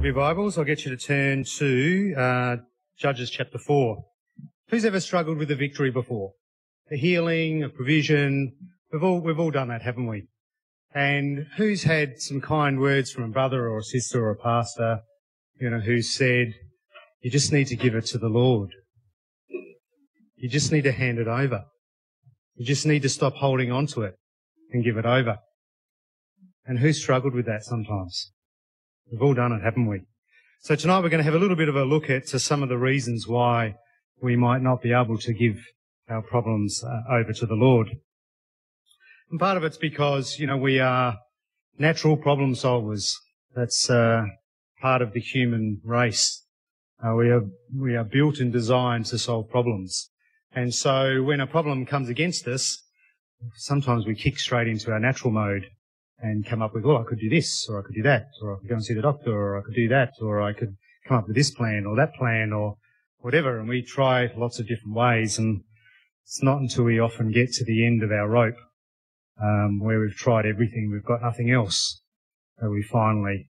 Grab 0.00 0.14
your 0.14 0.24
Bibles. 0.24 0.56
I'll 0.56 0.64
get 0.64 0.86
you 0.86 0.96
to 0.96 1.06
turn 1.06 1.44
to 1.44 2.14
uh, 2.16 2.56
Judges 2.98 3.28
chapter 3.28 3.58
4. 3.58 4.02
Who's 4.70 4.86
ever 4.86 4.98
struggled 4.98 5.36
with 5.36 5.50
a 5.50 5.54
victory 5.54 5.90
before? 5.90 6.32
A 6.90 6.96
healing, 6.96 7.62
a 7.62 7.68
provision. 7.68 8.54
We've 8.90 9.04
all, 9.04 9.20
we've 9.20 9.38
all 9.38 9.50
done 9.50 9.68
that, 9.68 9.82
haven't 9.82 10.06
we? 10.06 10.28
And 10.94 11.48
who's 11.58 11.82
had 11.82 12.18
some 12.18 12.40
kind 12.40 12.80
words 12.80 13.12
from 13.12 13.24
a 13.24 13.28
brother 13.28 13.68
or 13.68 13.76
a 13.76 13.82
sister 13.82 14.24
or 14.24 14.30
a 14.30 14.36
pastor, 14.36 15.00
you 15.60 15.68
know, 15.68 15.80
who 15.80 16.00
said, 16.00 16.54
you 17.20 17.30
just 17.30 17.52
need 17.52 17.66
to 17.66 17.76
give 17.76 17.94
it 17.94 18.06
to 18.06 18.16
the 18.16 18.30
Lord. 18.30 18.70
You 20.34 20.48
just 20.48 20.72
need 20.72 20.84
to 20.84 20.92
hand 20.92 21.18
it 21.18 21.28
over. 21.28 21.66
You 22.54 22.64
just 22.64 22.86
need 22.86 23.02
to 23.02 23.10
stop 23.10 23.34
holding 23.34 23.70
on 23.70 23.86
to 23.88 24.04
it 24.04 24.14
and 24.72 24.82
give 24.82 24.96
it 24.96 25.04
over. 25.04 25.40
And 26.64 26.78
who 26.78 26.94
struggled 26.94 27.34
with 27.34 27.44
that 27.44 27.64
sometimes? 27.64 28.32
We've 29.10 29.22
all 29.22 29.34
done 29.34 29.50
it, 29.50 29.62
haven't 29.62 29.88
we? 29.88 30.02
So 30.60 30.76
tonight 30.76 31.00
we're 31.00 31.08
going 31.08 31.18
to 31.18 31.24
have 31.24 31.34
a 31.34 31.38
little 31.38 31.56
bit 31.56 31.68
of 31.68 31.74
a 31.74 31.82
look 31.84 32.08
at 32.08 32.28
some 32.28 32.62
of 32.62 32.68
the 32.68 32.78
reasons 32.78 33.26
why 33.26 33.74
we 34.22 34.36
might 34.36 34.62
not 34.62 34.82
be 34.82 34.92
able 34.92 35.18
to 35.18 35.32
give 35.32 35.58
our 36.08 36.22
problems 36.22 36.84
uh, 36.84 37.12
over 37.12 37.32
to 37.32 37.46
the 37.46 37.56
Lord. 37.56 37.88
And 39.28 39.40
part 39.40 39.56
of 39.56 39.64
it's 39.64 39.78
because, 39.78 40.38
you 40.38 40.46
know, 40.46 40.56
we 40.56 40.78
are 40.78 41.16
natural 41.76 42.16
problem 42.16 42.54
solvers. 42.54 43.14
That's 43.52 43.90
uh, 43.90 44.26
part 44.80 45.02
of 45.02 45.12
the 45.12 45.20
human 45.20 45.80
race. 45.84 46.44
Uh, 47.04 47.14
we 47.14 47.30
are 47.30 47.42
we 47.76 47.96
are 47.96 48.04
built 48.04 48.38
and 48.38 48.52
designed 48.52 49.06
to 49.06 49.18
solve 49.18 49.50
problems. 49.50 50.10
And 50.52 50.72
so 50.72 51.24
when 51.24 51.40
a 51.40 51.48
problem 51.48 51.84
comes 51.84 52.08
against 52.08 52.46
us, 52.46 52.80
sometimes 53.56 54.06
we 54.06 54.14
kick 54.14 54.38
straight 54.38 54.68
into 54.68 54.92
our 54.92 55.00
natural 55.00 55.32
mode 55.32 55.66
and 56.22 56.46
come 56.46 56.62
up 56.62 56.74
with, 56.74 56.84
oh, 56.84 56.98
I 56.98 57.04
could 57.04 57.18
do 57.18 57.30
this, 57.30 57.66
or 57.68 57.80
I 57.80 57.82
could 57.82 57.94
do 57.94 58.02
that, 58.02 58.26
or 58.42 58.54
I 58.54 58.58
could 58.58 58.68
go 58.68 58.74
and 58.74 58.84
see 58.84 58.94
the 58.94 59.02
doctor, 59.02 59.32
or 59.32 59.58
I 59.58 59.62
could 59.62 59.74
do 59.74 59.88
that, 59.88 60.12
or 60.20 60.42
I 60.42 60.52
could 60.52 60.76
come 61.06 61.18
up 61.18 61.26
with 61.26 61.36
this 61.36 61.50
plan 61.50 61.86
or 61.86 61.96
that 61.96 62.14
plan 62.14 62.52
or 62.52 62.76
whatever. 63.18 63.58
And 63.58 63.68
we 63.68 63.82
try 63.82 64.30
lots 64.36 64.58
of 64.58 64.68
different 64.68 64.94
ways. 64.94 65.38
And 65.38 65.62
it's 66.24 66.42
not 66.42 66.60
until 66.60 66.84
we 66.84 67.00
often 67.00 67.32
get 67.32 67.52
to 67.52 67.64
the 67.64 67.86
end 67.86 68.02
of 68.02 68.12
our 68.12 68.28
rope, 68.28 68.56
um, 69.42 69.80
where 69.80 70.00
we've 70.00 70.14
tried 70.14 70.46
everything, 70.46 70.90
we've 70.92 71.04
got 71.04 71.22
nothing 71.22 71.50
else, 71.50 72.02
that 72.58 72.70
we 72.70 72.82
finally 72.82 73.48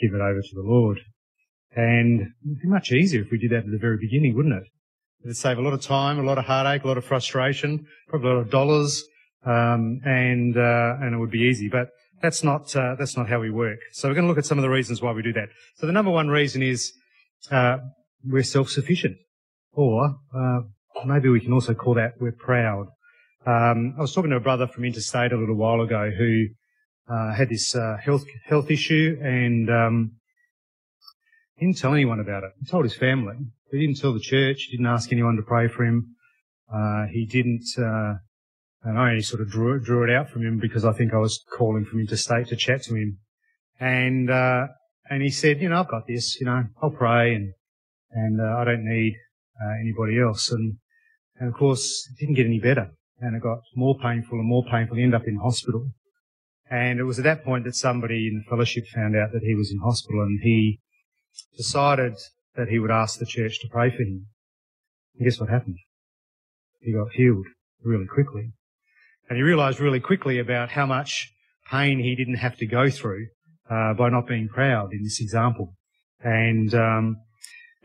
give 0.00 0.12
it 0.12 0.20
over 0.20 0.40
to 0.40 0.54
the 0.54 0.62
Lord. 0.62 1.00
And 1.74 2.20
it'd 2.20 2.62
be 2.62 2.68
much 2.68 2.92
easier 2.92 3.22
if 3.22 3.30
we 3.30 3.38
did 3.38 3.50
that 3.50 3.64
at 3.64 3.70
the 3.70 3.78
very 3.78 3.96
beginning, 3.96 4.36
wouldn't 4.36 4.54
it? 4.54 4.68
It'd 5.24 5.36
save 5.36 5.58
a 5.58 5.62
lot 5.62 5.72
of 5.72 5.80
time, 5.80 6.18
a 6.18 6.22
lot 6.22 6.38
of 6.38 6.44
heartache, 6.44 6.84
a 6.84 6.86
lot 6.86 6.98
of 6.98 7.04
frustration, 7.04 7.86
probably 8.08 8.30
a 8.30 8.34
lot 8.34 8.40
of 8.40 8.50
dollars, 8.50 9.02
um, 9.44 10.00
and 10.04 10.56
uh, 10.56 10.96
and 11.00 11.14
it 11.14 11.18
would 11.18 11.30
be 11.30 11.40
easy. 11.40 11.68
But 11.68 11.88
that's 12.22 12.42
not 12.42 12.74
uh, 12.74 12.96
that's 12.98 13.16
not 13.16 13.28
how 13.28 13.40
we 13.40 13.50
work. 13.50 13.78
So 13.92 14.08
we're 14.08 14.14
going 14.14 14.24
to 14.24 14.28
look 14.28 14.38
at 14.38 14.46
some 14.46 14.58
of 14.58 14.62
the 14.62 14.70
reasons 14.70 15.02
why 15.02 15.12
we 15.12 15.22
do 15.22 15.32
that. 15.34 15.48
So 15.76 15.86
the 15.86 15.92
number 15.92 16.10
one 16.10 16.28
reason 16.28 16.62
is 16.62 16.92
uh, 17.50 17.78
we're 18.24 18.42
self-sufficient, 18.42 19.16
or 19.72 20.16
uh, 20.34 20.60
maybe 21.04 21.28
we 21.28 21.40
can 21.40 21.52
also 21.52 21.74
call 21.74 21.94
that 21.94 22.14
we're 22.18 22.32
proud. 22.32 22.86
Um, 23.46 23.94
I 23.98 24.00
was 24.00 24.14
talking 24.14 24.30
to 24.30 24.36
a 24.36 24.40
brother 24.40 24.66
from 24.66 24.84
interstate 24.84 25.32
a 25.32 25.36
little 25.36 25.56
while 25.56 25.82
ago 25.82 26.10
who 26.16 26.46
uh, 27.08 27.34
had 27.34 27.50
this 27.50 27.74
uh, 27.74 27.98
health 28.02 28.24
health 28.46 28.70
issue 28.70 29.18
and 29.22 29.68
um, 29.70 30.12
didn't 31.58 31.76
tell 31.76 31.92
anyone 31.92 32.20
about 32.20 32.42
it. 32.44 32.52
He 32.60 32.66
told 32.66 32.84
his 32.84 32.96
family. 32.96 33.36
He 33.70 33.80
didn't 33.80 34.00
tell 34.00 34.14
the 34.14 34.20
church. 34.20 34.68
He 34.70 34.76
didn't 34.76 34.86
ask 34.86 35.12
anyone 35.12 35.36
to 35.36 35.42
pray 35.42 35.68
for 35.68 35.84
him. 35.84 36.16
he 37.12 37.26
didn't 37.26 37.66
and 38.84 38.98
I 38.98 39.10
only 39.10 39.22
sort 39.22 39.40
of 39.40 39.48
drew, 39.48 39.80
drew 39.80 40.04
it 40.04 40.14
out 40.14 40.28
from 40.28 40.42
him 40.42 40.58
because 40.58 40.84
I 40.84 40.92
think 40.92 41.14
I 41.14 41.18
was 41.18 41.42
calling 41.56 41.86
from 41.86 42.00
interstate 42.00 42.48
to 42.48 42.56
chat 42.56 42.82
to 42.82 42.94
him. 42.94 43.18
And, 43.80 44.30
uh, 44.30 44.66
and 45.08 45.22
he 45.22 45.30
said, 45.30 45.60
you 45.60 45.70
know, 45.70 45.80
I've 45.80 45.88
got 45.88 46.06
this, 46.06 46.38
you 46.38 46.46
know, 46.46 46.64
I'll 46.82 46.90
pray 46.90 47.34
and, 47.34 47.54
and, 48.10 48.40
uh, 48.40 48.56
I 48.58 48.64
don't 48.64 48.84
need, 48.84 49.16
uh, 49.64 49.72
anybody 49.80 50.20
else. 50.20 50.50
And, 50.52 50.76
and 51.40 51.48
of 51.48 51.54
course, 51.54 52.08
it 52.10 52.20
didn't 52.20 52.34
get 52.34 52.46
any 52.46 52.60
better. 52.60 52.90
And 53.20 53.34
it 53.34 53.42
got 53.42 53.60
more 53.74 53.96
painful 53.98 54.38
and 54.38 54.46
more 54.46 54.64
painful. 54.70 54.96
He 54.96 55.02
ended 55.02 55.20
up 55.20 55.26
in 55.26 55.36
hospital. 55.36 55.90
And 56.70 57.00
it 57.00 57.04
was 57.04 57.18
at 57.18 57.24
that 57.24 57.44
point 57.44 57.64
that 57.64 57.74
somebody 57.74 58.28
in 58.28 58.38
the 58.38 58.50
fellowship 58.50 58.84
found 58.94 59.16
out 59.16 59.32
that 59.32 59.42
he 59.42 59.54
was 59.54 59.70
in 59.70 59.78
hospital 59.78 60.20
and 60.20 60.40
he 60.42 60.80
decided 61.56 62.14
that 62.54 62.68
he 62.68 62.78
would 62.78 62.90
ask 62.90 63.18
the 63.18 63.26
church 63.26 63.60
to 63.60 63.68
pray 63.68 63.90
for 63.90 64.02
him. 64.02 64.26
And 65.16 65.24
guess 65.24 65.40
what 65.40 65.48
happened? 65.48 65.78
He 66.80 66.92
got 66.92 67.12
healed 67.12 67.46
really 67.82 68.06
quickly. 68.06 68.52
And 69.28 69.36
he 69.36 69.42
realized 69.42 69.80
really 69.80 70.00
quickly 70.00 70.38
about 70.38 70.70
how 70.70 70.86
much 70.86 71.32
pain 71.70 71.98
he 71.98 72.14
didn't 72.14 72.36
have 72.36 72.56
to 72.58 72.66
go 72.66 72.90
through 72.90 73.28
uh, 73.70 73.94
by 73.94 74.10
not 74.10 74.26
being 74.26 74.48
proud 74.48 74.92
in 74.92 75.02
this 75.02 75.20
example. 75.20 75.74
And 76.20 76.74
um, 76.74 77.16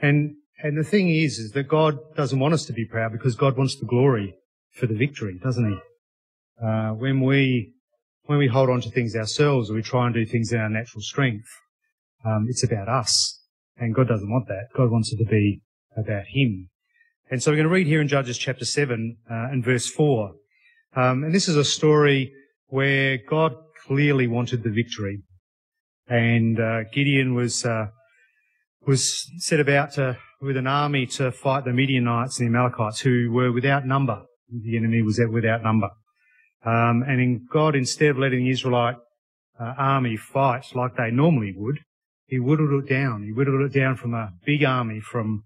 and 0.02 0.36
and 0.62 0.78
the 0.78 0.84
thing 0.84 1.10
is, 1.10 1.40
is 1.40 1.52
that 1.52 1.68
God 1.68 1.98
doesn't 2.16 2.40
want 2.40 2.54
us 2.54 2.66
to 2.66 2.74
be 2.74 2.86
proud 2.86 3.12
because 3.14 3.36
God 3.36 3.58
wants 3.58 3.78
the 3.80 3.86
glory 3.86 4.36
for 4.74 4.88
the 4.88 4.96
victory, 4.96 5.40
doesn't 5.42 5.70
He? 5.70 5.78
Uh, 6.66 6.90
when 6.92 7.22
we 7.22 7.74
when 8.24 8.38
we 8.38 8.48
hold 8.48 8.70
on 8.70 8.82
to 8.82 8.92
things 8.92 9.16
ourselves 9.16 9.72
or 9.72 9.76
we 9.76 9.82
try 9.82 10.06
and 10.06 10.14
do 10.14 10.26
things 10.26 10.52
in 10.52 10.60
our 10.60 10.70
natural 10.70 11.02
strength, 11.02 11.48
um, 12.26 12.46
it's 12.50 12.64
about 12.64 12.90
us, 12.90 13.42
and 13.78 13.96
God 13.96 14.08
doesn't 14.08 14.30
want 14.30 14.48
that. 14.48 14.68
God 14.76 14.92
wants 14.92 15.14
it 15.14 15.18
to 15.24 15.30
be 15.30 15.62
about 15.96 16.26
Him. 16.28 16.70
And 17.32 17.42
so 17.42 17.52
we're 17.52 17.58
going 17.58 17.68
to 17.68 17.74
read 17.74 17.88
here 17.88 18.02
in 18.02 18.08
Judges 18.08 18.38
chapter 18.38 18.66
seven 18.66 19.18
uh, 19.30 19.48
and 19.52 19.64
verse 19.64 19.90
four. 19.90 20.34
Um, 20.96 21.24
and 21.24 21.34
this 21.34 21.48
is 21.48 21.56
a 21.56 21.64
story 21.64 22.34
where 22.68 23.18
God 23.18 23.56
clearly 23.86 24.28
wanted 24.28 24.64
the 24.64 24.72
victory. 24.72 25.22
And 26.08 26.60
uh, 26.60 26.84
Gideon 26.92 27.36
was 27.36 27.66
uh, 27.66 27.88
was 28.86 29.30
set 29.38 29.60
about 29.60 29.94
to, 29.94 30.18
with 30.42 30.58
an 30.58 30.68
army 30.68 31.06
to 31.06 31.32
fight 31.32 31.66
the 31.66 31.74
Midianites 31.74 32.40
and 32.40 32.48
the 32.48 32.58
Amalekites, 32.58 33.02
who 33.02 33.32
were 33.32 33.52
without 33.52 33.86
number. 33.86 34.24
The 34.50 34.78
enemy 34.78 35.02
was 35.02 35.20
without 35.32 35.62
number. 35.62 35.90
Um, 36.66 37.04
and 37.08 37.22
in 37.22 37.48
God, 37.52 37.76
instead 37.76 38.10
of 38.10 38.18
letting 38.18 38.46
the 38.46 38.50
Israelite 38.50 38.98
uh, 39.60 39.74
army 39.78 40.18
fight 40.18 40.66
like 40.74 40.96
they 40.98 41.12
normally 41.12 41.54
would, 41.56 41.80
he 42.26 42.40
whittled 42.40 42.84
it 42.84 42.90
down. 42.90 43.24
He 43.24 43.32
whittled 43.32 43.62
it 43.62 43.78
down 43.78 43.96
from 43.96 44.14
a 44.14 44.32
big 44.46 44.64
army 44.64 45.00
from 45.00 45.44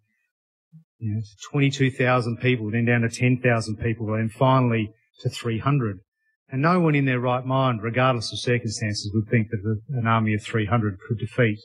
you 0.99 1.15
know, 1.15 1.21
22,000 1.51 2.37
people, 2.37 2.71
then 2.71 2.85
down 2.85 3.01
to 3.01 3.09
10,000 3.09 3.77
people, 3.77 4.13
and 4.13 4.31
finally 4.31 4.93
to 5.21 5.29
300. 5.29 5.99
And 6.49 6.61
no 6.61 6.79
one 6.79 6.95
in 6.95 7.05
their 7.05 7.19
right 7.19 7.45
mind, 7.45 7.81
regardless 7.81 8.31
of 8.31 8.39
circumstances, 8.39 9.11
would 9.13 9.27
think 9.27 9.49
that 9.49 9.79
an 9.89 10.07
army 10.07 10.33
of 10.33 10.43
300 10.43 10.99
could 11.07 11.17
defeat 11.17 11.59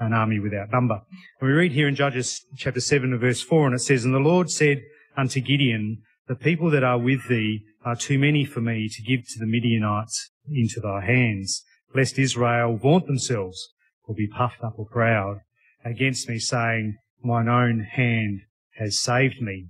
an 0.00 0.12
army 0.12 0.38
without 0.38 0.70
number. 0.70 1.00
And 1.40 1.48
we 1.48 1.54
read 1.54 1.72
here 1.72 1.88
in 1.88 1.96
Judges 1.96 2.44
chapter 2.56 2.80
7 2.80 3.12
and 3.12 3.20
verse 3.20 3.42
4, 3.42 3.66
and 3.66 3.74
it 3.74 3.80
says, 3.80 4.04
And 4.04 4.14
the 4.14 4.18
Lord 4.18 4.50
said 4.50 4.82
unto 5.16 5.40
Gideon, 5.40 6.02
The 6.28 6.36
people 6.36 6.70
that 6.70 6.84
are 6.84 6.98
with 6.98 7.28
thee 7.28 7.64
are 7.84 7.96
too 7.96 8.18
many 8.18 8.44
for 8.44 8.60
me 8.60 8.88
to 8.88 9.02
give 9.02 9.26
to 9.28 9.38
the 9.38 9.46
Midianites 9.46 10.30
into 10.50 10.80
thy 10.80 11.04
hands, 11.04 11.64
lest 11.94 12.18
Israel 12.18 12.76
vaunt 12.76 13.06
themselves 13.06 13.72
or 14.04 14.14
be 14.14 14.28
puffed 14.28 14.62
up 14.62 14.74
or 14.76 14.86
proud 14.86 15.40
against 15.84 16.28
me, 16.28 16.38
saying, 16.38 16.96
Mine 17.22 17.48
own 17.48 17.80
hand 17.80 18.42
has 18.76 18.98
saved 18.98 19.42
me. 19.42 19.68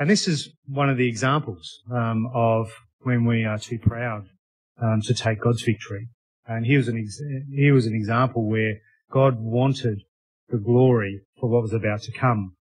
And 0.00 0.08
this 0.08 0.26
is 0.26 0.48
one 0.66 0.88
of 0.88 0.96
the 0.96 1.06
examples 1.06 1.82
um, 1.92 2.30
of 2.32 2.72
when 3.00 3.26
we 3.26 3.44
are 3.44 3.58
too 3.58 3.78
proud 3.78 4.28
um, 4.80 5.02
to 5.02 5.12
take 5.12 5.42
God's 5.42 5.60
victory. 5.62 6.08
And 6.46 6.64
here 6.64 6.78
was 6.78 6.88
an 6.88 6.98
ex- 6.98 7.20
here 7.54 7.74
was 7.74 7.84
an 7.84 7.94
example 7.94 8.48
where 8.48 8.76
God 9.12 9.38
wanted 9.38 10.00
the 10.48 10.56
glory 10.56 11.20
for 11.38 11.50
what 11.50 11.60
was 11.60 11.74
about 11.74 12.00
to 12.04 12.12
come. 12.12 12.56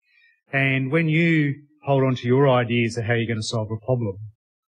And 0.52 0.92
when 0.92 1.08
you 1.08 1.56
hold 1.86 2.04
on 2.04 2.16
to 2.16 2.28
your 2.28 2.50
ideas 2.50 2.98
of 2.98 3.06
how 3.06 3.14
you're 3.14 3.26
going 3.26 3.40
to 3.40 3.44
solve 3.44 3.72
a 3.72 3.86
problem, 3.86 4.18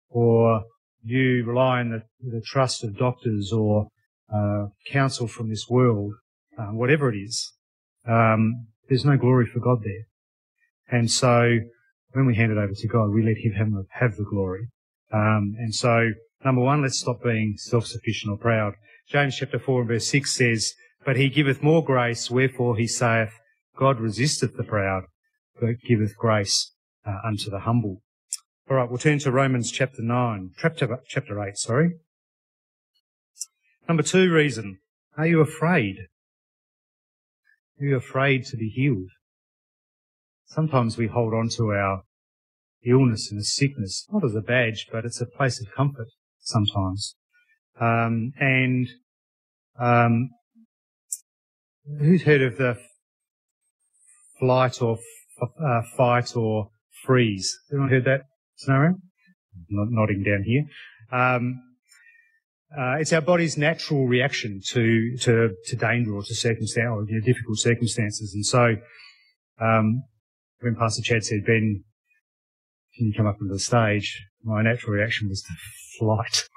or 0.08 0.62
you 1.02 1.44
rely 1.44 1.80
on 1.80 1.90
the, 1.90 2.02
the 2.20 2.40
trust 2.40 2.84
of 2.84 2.96
doctors 2.96 3.52
or 3.52 3.88
uh, 4.32 4.66
counsel 4.86 5.26
from 5.26 5.48
this 5.48 5.66
world, 5.68 6.14
uh, 6.56 6.66
whatever 6.66 7.12
it 7.12 7.16
is, 7.16 7.52
um, 8.06 8.68
there's 8.88 9.04
no 9.04 9.16
glory 9.16 9.46
for 9.46 9.58
God 9.58 9.82
there. 9.82 10.06
And 10.88 11.10
so 11.10 11.58
when 12.12 12.26
we 12.26 12.34
hand 12.34 12.52
it 12.52 12.58
over 12.58 12.72
to 12.74 12.88
God, 12.88 13.10
we 13.10 13.22
let 13.22 13.38
Him 13.38 13.86
have, 13.90 14.16
the 14.16 14.24
glory. 14.24 14.68
Um, 15.12 15.54
and 15.58 15.74
so, 15.74 16.10
number 16.44 16.62
one, 16.62 16.82
let's 16.82 16.98
stop 16.98 17.22
being 17.22 17.54
self-sufficient 17.56 18.30
or 18.30 18.36
proud. 18.36 18.74
James 19.08 19.36
chapter 19.36 19.58
4 19.58 19.80
and 19.80 19.88
verse 19.88 20.08
6 20.08 20.34
says, 20.34 20.72
But 21.04 21.16
He 21.16 21.28
giveth 21.28 21.62
more 21.62 21.84
grace, 21.84 22.30
wherefore 22.30 22.76
He 22.76 22.86
saith, 22.86 23.32
God 23.76 24.00
resisteth 24.00 24.56
the 24.56 24.64
proud, 24.64 25.04
but 25.60 25.80
giveth 25.86 26.16
grace 26.16 26.72
uh, 27.06 27.18
unto 27.24 27.50
the 27.50 27.60
humble. 27.60 28.02
All 28.68 28.76
right, 28.76 28.88
we'll 28.88 28.98
turn 28.98 29.18
to 29.20 29.32
Romans 29.32 29.70
chapter 29.70 30.02
9, 30.02 30.50
chapter, 30.58 30.98
chapter 31.08 31.42
8, 31.42 31.56
sorry. 31.56 31.92
Number 33.88 34.04
two 34.04 34.32
reason, 34.32 34.78
are 35.16 35.26
you 35.26 35.40
afraid? 35.40 36.06
Are 37.80 37.84
you 37.84 37.96
afraid 37.96 38.44
to 38.46 38.56
be 38.56 38.68
healed? 38.68 39.10
Sometimes 40.50 40.98
we 40.98 41.06
hold 41.06 41.32
on 41.32 41.48
to 41.48 41.72
our 41.72 42.02
illness 42.84 43.30
and 43.30 43.44
sickness, 43.44 44.06
not 44.12 44.24
as 44.24 44.34
a 44.34 44.40
badge, 44.40 44.86
but 44.92 45.04
it's 45.04 45.20
a 45.20 45.26
place 45.26 45.60
of 45.60 45.72
comfort 45.74 46.08
sometimes. 46.40 47.14
Um, 47.80 48.32
and 48.38 48.88
um, 49.78 50.30
who's 51.98 52.22
heard 52.22 52.42
of 52.42 52.58
the 52.58 52.78
flight 54.38 54.82
or 54.82 54.98
uh, 55.42 55.82
fight 55.96 56.36
or 56.36 56.70
freeze? 57.04 57.56
Anyone 57.72 57.90
heard 57.90 58.04
that 58.04 58.22
scenario? 58.56 58.96
Not 59.68 59.88
nodding 59.90 60.22
down 60.22 60.44
here. 60.44 60.64
Um, 61.12 61.62
uh, 62.76 62.96
it's 63.00 63.12
our 63.12 63.20
body's 63.20 63.56
natural 63.56 64.06
reaction 64.06 64.60
to 64.70 65.16
to, 65.22 65.50
to 65.66 65.76
danger 65.76 66.14
or 66.14 66.22
to 66.22 66.34
circumstance 66.34 66.88
or 66.88 67.04
you 67.08 67.18
know, 67.18 67.24
difficult 67.24 67.58
circumstances. 67.58 68.32
And 68.32 68.46
so, 68.46 68.76
um, 69.60 70.04
when 70.60 70.76
Pastor 70.76 71.02
Chad 71.02 71.24
said, 71.24 71.44
"Ben, 71.44 71.84
can 72.96 73.06
you 73.06 73.14
come 73.14 73.26
up 73.26 73.36
onto 73.40 73.52
the 73.52 73.58
stage?" 73.58 74.26
My 74.42 74.62
natural 74.62 74.92
reaction 74.92 75.28
was 75.28 75.42
to 75.42 75.54
flight. 75.98 76.48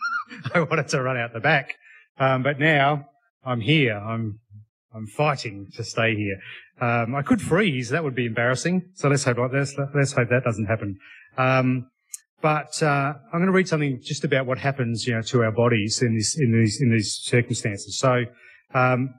I 0.54 0.60
wanted 0.60 0.88
to 0.88 1.02
run 1.02 1.16
out 1.16 1.32
the 1.32 1.40
back, 1.40 1.74
um, 2.18 2.42
but 2.42 2.58
now 2.58 3.06
I'm 3.44 3.60
here. 3.60 3.96
I'm 3.96 4.40
I'm 4.94 5.06
fighting 5.06 5.68
to 5.74 5.84
stay 5.84 6.14
here. 6.14 6.38
Um, 6.80 7.14
I 7.14 7.22
could 7.22 7.40
freeze. 7.40 7.90
That 7.90 8.04
would 8.04 8.14
be 8.14 8.26
embarrassing. 8.26 8.90
So 8.94 9.08
let's 9.08 9.24
hope 9.24 9.38
let's, 9.52 9.76
let's 9.94 10.12
hope 10.12 10.28
that 10.28 10.44
doesn't 10.44 10.66
happen. 10.66 10.98
Um, 11.38 11.88
but 12.40 12.82
uh, 12.82 13.14
I'm 13.32 13.38
going 13.38 13.46
to 13.46 13.52
read 13.52 13.68
something 13.68 14.00
just 14.02 14.24
about 14.24 14.46
what 14.46 14.58
happens, 14.58 15.06
you 15.06 15.14
know, 15.14 15.22
to 15.22 15.44
our 15.44 15.52
bodies 15.52 16.02
in 16.02 16.16
this 16.16 16.36
in 16.38 16.52
these 16.52 16.80
in 16.80 16.90
these 16.90 17.20
circumstances. 17.22 17.98
So 17.98 18.24
um, 18.74 19.14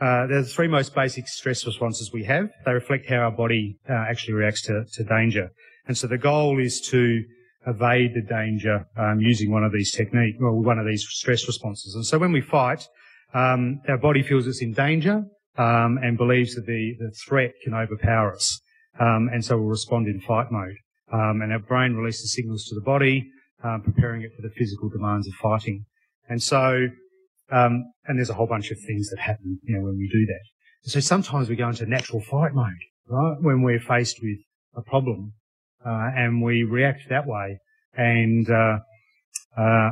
uh, 0.00 0.26
the 0.26 0.42
three 0.44 0.68
most 0.68 0.94
basic 0.94 1.28
stress 1.28 1.66
responses 1.66 2.10
we 2.12 2.24
have. 2.24 2.48
They 2.64 2.72
reflect 2.72 3.08
how 3.08 3.16
our 3.16 3.30
body 3.30 3.78
uh, 3.88 3.92
actually 3.92 4.34
reacts 4.34 4.62
to, 4.62 4.84
to 4.94 5.04
danger. 5.04 5.50
And 5.86 5.96
so 5.96 6.06
the 6.06 6.18
goal 6.18 6.58
is 6.58 6.80
to 6.92 7.22
evade 7.66 8.14
the 8.14 8.22
danger 8.22 8.86
um, 8.96 9.20
using 9.20 9.50
one 9.50 9.64
of 9.64 9.72
these 9.72 9.92
techniques, 9.92 10.38
or 10.40 10.52
one 10.52 10.78
of 10.78 10.86
these 10.86 11.06
stress 11.08 11.46
responses. 11.46 11.94
And 11.94 12.06
so 12.06 12.18
when 12.18 12.32
we 12.32 12.40
fight, 12.40 12.86
um, 13.34 13.80
our 13.88 13.98
body 13.98 14.22
feels 14.22 14.46
it's 14.46 14.62
in 14.62 14.72
danger 14.72 15.24
um, 15.58 15.98
and 16.02 16.16
believes 16.16 16.54
that 16.54 16.66
the, 16.66 16.94
the 16.98 17.10
threat 17.26 17.52
can 17.62 17.74
overpower 17.74 18.34
us. 18.34 18.60
Um, 18.98 19.28
and 19.32 19.44
so 19.44 19.56
we'll 19.56 19.68
respond 19.68 20.08
in 20.08 20.20
fight 20.20 20.50
mode. 20.50 20.76
Um, 21.12 21.42
and 21.42 21.52
our 21.52 21.58
brain 21.58 21.94
releases 21.94 22.32
signals 22.32 22.64
to 22.66 22.74
the 22.74 22.80
body, 22.80 23.30
um, 23.62 23.82
preparing 23.82 24.22
it 24.22 24.30
for 24.34 24.42
the 24.42 24.54
physical 24.56 24.88
demands 24.88 25.26
of 25.26 25.34
fighting. 25.34 25.84
And 26.28 26.42
so, 26.42 26.86
um, 27.50 27.92
and 28.06 28.18
there's 28.18 28.30
a 28.30 28.34
whole 28.34 28.46
bunch 28.46 28.70
of 28.70 28.78
things 28.86 29.10
that 29.10 29.18
happen, 29.18 29.58
you 29.62 29.76
know, 29.76 29.84
when 29.84 29.96
we 29.96 30.08
do 30.12 30.26
that. 30.26 30.90
So 30.90 31.00
sometimes 31.00 31.48
we 31.48 31.56
go 31.56 31.68
into 31.68 31.86
natural 31.86 32.22
fight 32.22 32.54
mode, 32.54 32.72
right? 33.08 33.36
When 33.40 33.62
we're 33.62 33.80
faced 33.80 34.18
with 34.22 34.38
a 34.76 34.82
problem, 34.82 35.34
uh, 35.84 36.10
and 36.14 36.42
we 36.42 36.62
react 36.62 37.02
that 37.08 37.26
way. 37.26 37.58
And, 37.94 38.48
uh, 38.50 38.78
uh, 39.56 39.90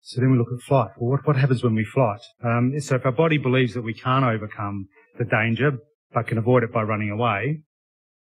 so 0.00 0.20
then 0.20 0.30
we 0.30 0.38
look 0.38 0.52
at 0.52 0.60
flight. 0.60 0.90
Well, 0.98 1.12
what, 1.12 1.26
what 1.26 1.36
happens 1.36 1.64
when 1.64 1.74
we 1.74 1.84
flight? 1.84 2.20
Um, 2.44 2.78
so 2.78 2.96
if 2.96 3.06
our 3.06 3.12
body 3.12 3.38
believes 3.38 3.72
that 3.74 3.82
we 3.82 3.94
can't 3.94 4.24
overcome 4.24 4.86
the 5.18 5.24
danger, 5.24 5.72
but 6.12 6.26
can 6.26 6.38
avoid 6.38 6.62
it 6.62 6.72
by 6.72 6.82
running 6.82 7.10
away, 7.10 7.62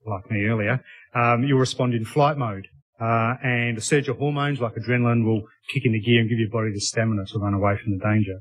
like 0.06 0.30
me 0.30 0.44
earlier, 0.44 0.82
um, 1.14 1.42
you'll 1.42 1.58
respond 1.58 1.94
in 1.94 2.04
flight 2.04 2.36
mode. 2.36 2.66
Uh, 3.00 3.34
and 3.42 3.78
a 3.78 3.80
surge 3.80 4.08
of 4.08 4.18
hormones 4.18 4.60
like 4.60 4.74
adrenaline 4.74 5.24
will 5.24 5.42
kick 5.72 5.86
into 5.86 5.98
gear 5.98 6.20
and 6.20 6.28
give 6.28 6.38
your 6.38 6.50
body 6.50 6.70
the 6.72 6.80
stamina 6.80 7.24
to 7.24 7.38
run 7.38 7.54
away 7.54 7.76
from 7.82 7.96
the 7.96 8.04
danger. 8.04 8.40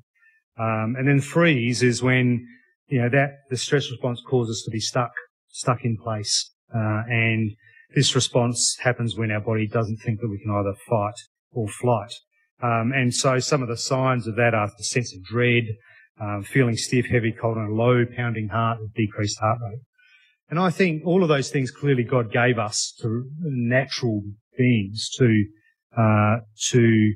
Um, 0.57 0.95
and 0.97 1.07
then 1.07 1.21
freeze 1.21 1.81
is 1.81 2.03
when, 2.03 2.45
you 2.87 3.01
know, 3.01 3.09
that 3.09 3.37
the 3.49 3.55
stress 3.55 3.89
response 3.89 4.21
causes 4.27 4.57
us 4.57 4.63
to 4.65 4.71
be 4.71 4.81
stuck, 4.81 5.11
stuck 5.47 5.85
in 5.85 5.95
place. 5.95 6.51
Uh, 6.75 7.03
and 7.07 7.51
this 7.95 8.13
response 8.13 8.75
happens 8.81 9.15
when 9.15 9.31
our 9.31 9.39
body 9.39 9.65
doesn't 9.65 9.97
think 9.97 10.19
that 10.19 10.29
we 10.29 10.39
can 10.39 10.51
either 10.51 10.75
fight 10.89 11.15
or 11.51 11.69
flight. 11.69 12.13
Um, 12.61 12.91
and 12.93 13.13
so 13.13 13.39
some 13.39 13.61
of 13.61 13.69
the 13.69 13.77
signs 13.77 14.27
of 14.27 14.35
that 14.35 14.53
are 14.53 14.69
the 14.77 14.83
sense 14.83 15.15
of 15.15 15.23
dread, 15.23 15.63
um, 16.19 16.43
feeling 16.43 16.75
stiff, 16.75 17.05
heavy, 17.05 17.31
cold, 17.31 17.55
and 17.55 17.71
a 17.71 17.73
low 17.73 18.05
pounding 18.05 18.49
heart, 18.49 18.79
decreased 18.93 19.39
heart 19.39 19.59
rate. 19.63 19.79
And 20.49 20.59
I 20.59 20.69
think 20.69 21.03
all 21.05 21.23
of 21.23 21.29
those 21.29 21.49
things 21.49 21.71
clearly 21.71 22.03
God 22.03 22.31
gave 22.31 22.57
us 22.57 22.93
to 23.01 23.29
natural 23.41 24.23
beings 24.59 25.09
to 25.17 25.45
uh, 25.97 26.37
to 26.71 27.13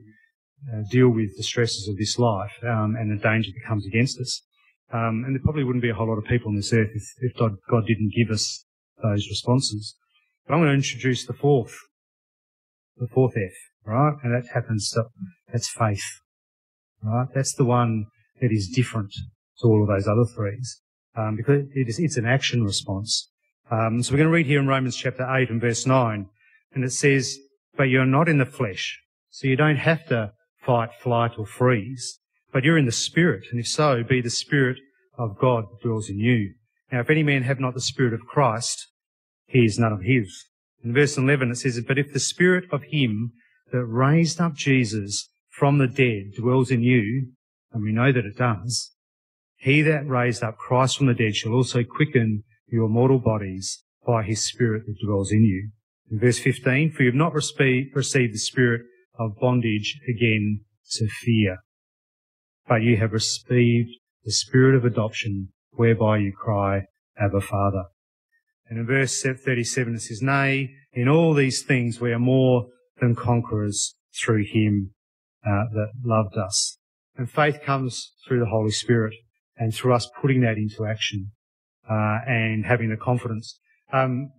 uh, 0.72 0.82
deal 0.90 1.10
with 1.10 1.36
the 1.38 1.44
stresses 1.44 1.88
of 1.88 1.98
this 1.98 2.18
life 2.18 2.54
um, 2.64 2.96
and 2.98 3.12
the 3.12 3.22
danger 3.22 3.52
that 3.54 3.68
comes 3.68 3.86
against 3.86 4.20
us. 4.20 4.42
Um, 4.92 5.24
and 5.26 5.36
there 5.36 5.44
probably 5.44 5.64
wouldn't 5.64 5.82
be 5.82 5.90
a 5.90 5.94
whole 5.94 6.08
lot 6.08 6.18
of 6.18 6.26
people 6.26 6.50
on 6.50 6.56
this 6.56 6.74
earth 6.74 6.92
if, 6.94 7.04
if 7.20 7.38
God, 7.38 7.58
God 7.70 7.86
didn't 7.86 8.14
give 8.16 8.30
us 8.30 8.66
those 9.02 9.28
responses. 9.28 9.96
But 10.46 10.54
I'm 10.54 10.62
going 10.62 10.70
to 10.70 10.76
introduce 10.76 11.26
the 11.26 11.34
fourth, 11.34 11.76
the 12.98 13.08
fourth 13.08 13.34
F, 13.36 13.54
right? 13.86 14.14
And 14.24 14.34
that 14.34 14.54
happens 14.54 14.90
to, 14.92 15.06
that's 15.52 15.70
faith, 15.70 16.06
right? 17.02 17.28
That's 17.34 17.56
the 17.56 17.66
one 17.66 18.06
that 18.42 18.52
is 18.52 18.68
different 18.68 19.14
to 19.60 19.68
all 19.68 19.82
of 19.82 19.90
those 19.90 20.08
other 20.08 20.26
threes 20.26 20.82
um, 21.16 21.36
because 21.36 21.66
it 21.74 21.88
is, 21.88 22.00
it's 22.00 22.18
an 22.18 22.26
action 22.26 22.64
response. 22.64 23.30
Um, 23.72 24.04
so 24.04 24.12
we're 24.12 24.18
going 24.18 24.30
to 24.30 24.34
read 24.34 24.46
here 24.46 24.60
in 24.60 24.68
Romans 24.68 24.96
chapter 24.96 25.28
8 25.28 25.50
and 25.50 25.62
verse 25.62 25.86
9, 25.86 26.28
and 26.74 26.84
it 26.84 26.92
says, 26.92 27.38
but 27.76 27.84
you're 27.84 28.06
not 28.06 28.30
in 28.30 28.38
the 28.38 28.46
flesh, 28.46 29.00
so 29.30 29.48
you 29.48 29.56
don't 29.56 29.78
have 29.78 30.06
to 30.08 30.34
fight, 30.66 30.90
flight, 31.02 31.32
or 31.38 31.46
freeze, 31.46 32.20
but 32.52 32.64
you're 32.64 32.78
in 32.78 32.86
the 32.86 32.92
Spirit, 32.92 33.46
and 33.52 33.60
if 33.60 33.68
so, 33.68 34.04
be 34.04 34.22
the 34.22 34.30
Spirit 34.30 34.78
of 35.18 35.38
God 35.40 35.66
that 35.66 35.88
dwells 35.88 36.10
in 36.10 36.20
you. 36.20 36.54
Now, 36.92 37.00
if 37.02 37.10
any 37.10 37.24
man 37.24 37.44
have 37.44 37.60
not 37.60 37.74
the 37.74 37.82
Spirit 37.82 38.14
of 38.14 38.22
Christ, 38.22 38.88
he 39.48 39.66
is 39.66 39.80
none 39.80 39.92
of 39.92 40.02
his. 40.02 40.46
In 40.84 40.94
verse 40.94 41.18
11 41.18 41.52
it 41.52 41.56
says, 41.56 41.82
But 41.88 41.98
if 41.98 42.14
the 42.14 42.20
Spirit 42.20 42.66
of 42.72 42.84
him 42.84 43.34
that 43.72 43.86
raised 43.86 44.40
up 44.40 44.54
Jesus 44.54 45.30
from 45.50 45.78
the 45.78 45.88
dead 45.88 46.34
dwells 46.38 46.70
in 46.70 46.82
you, 46.82 47.32
and 47.72 47.84
we 47.84 47.92
know 47.92 48.12
that 48.12 48.26
it 48.26 48.38
does, 48.38 48.92
he 49.58 49.82
that 49.82 50.08
raised 50.08 50.44
up 50.44 50.58
Christ 50.58 50.98
from 50.98 51.08
the 51.08 51.14
dead 51.14 51.36
shall 51.36 51.54
also 51.54 51.84
quicken 51.84 52.44
your 52.68 52.90
mortal 52.90 53.20
bodies 53.20 53.84
by 54.06 54.24
his 54.24 54.44
Spirit 54.44 54.84
that 54.86 54.98
dwells 55.04 55.32
in 55.32 55.44
you. 55.44 55.70
In 56.14 56.20
verse 56.20 56.38
15, 56.38 56.92
for 56.92 57.02
you 57.02 57.10
have 57.10 57.16
not 57.16 57.34
received 57.34 57.96
the 57.96 58.38
spirit 58.38 58.82
of 59.18 59.40
bondage 59.42 60.00
again 60.08 60.62
to 60.92 61.08
fear, 61.08 61.58
but 62.68 62.84
you 62.84 62.98
have 62.98 63.14
received 63.14 63.90
the 64.24 64.32
spirit 64.32 64.76
of 64.76 64.86
adoption 64.86 65.50
whereby 65.72 66.20
you 66.20 66.32
cry, 66.32 66.84
Abba 67.18 67.42
Father. 67.42 67.86
And 68.70 68.78
in 68.78 68.86
verse 68.86 69.24
37 69.24 69.96
it 69.96 70.02
says, 70.02 70.22
Nay, 70.22 70.70
in 70.92 71.10
all 71.10 71.34
these 71.34 71.64
things 71.64 72.00
we 72.00 72.12
are 72.12 72.20
more 72.20 72.68
than 73.02 73.16
conquerors 73.16 73.96
through 74.16 74.46
him 74.46 74.94
uh, 75.44 75.66
that 75.74 75.94
loved 76.06 76.38
us. 76.38 76.78
And 77.18 77.28
faith 77.28 77.64
comes 77.64 78.14
through 78.28 78.42
the 78.42 78.52
Holy 78.52 78.70
Spirit 78.70 79.16
and 79.58 79.74
through 79.74 79.96
us 79.96 80.08
putting 80.22 80.42
that 80.42 80.58
into 80.58 80.86
action 80.86 81.32
uh, 81.90 82.20
and 82.28 82.68
having 82.68 82.92
the 82.92 82.98
confidence. 82.98 83.58
Um, 83.92 84.30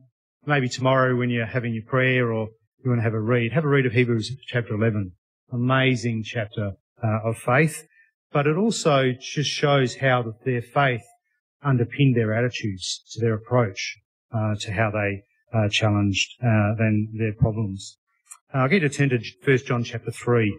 maybe 0.46 0.68
tomorrow 0.68 1.16
when 1.16 1.30
you're 1.30 1.46
having 1.46 1.74
your 1.74 1.84
prayer 1.84 2.32
or 2.32 2.48
you 2.82 2.90
want 2.90 3.00
to 3.00 3.04
have 3.04 3.14
a 3.14 3.20
read, 3.20 3.52
have 3.52 3.64
a 3.64 3.68
read 3.68 3.86
of 3.86 3.92
Hebrews 3.92 4.36
chapter 4.46 4.74
11. 4.74 5.12
Amazing 5.52 6.24
chapter 6.24 6.72
uh, 7.02 7.28
of 7.28 7.38
faith, 7.38 7.86
but 8.32 8.46
it 8.46 8.56
also 8.56 9.12
just 9.12 9.50
shows 9.50 9.96
how 9.96 10.22
that 10.22 10.44
their 10.44 10.62
faith 10.62 11.04
underpinned 11.62 12.16
their 12.16 12.32
attitudes 12.34 13.02
to 13.12 13.20
their 13.20 13.34
approach 13.34 13.98
uh, 14.32 14.54
to 14.60 14.72
how 14.72 14.90
they 14.90 15.22
uh, 15.52 15.68
challenged 15.70 16.32
uh, 16.42 16.74
then 16.78 17.08
their 17.16 17.32
problems. 17.32 17.98
Uh, 18.52 18.58
I'll 18.58 18.68
get 18.68 18.80
to 18.80 18.88
turn 18.88 19.10
to 19.10 19.20
1 19.44 19.58
John 19.66 19.84
chapter 19.84 20.10
3. 20.10 20.58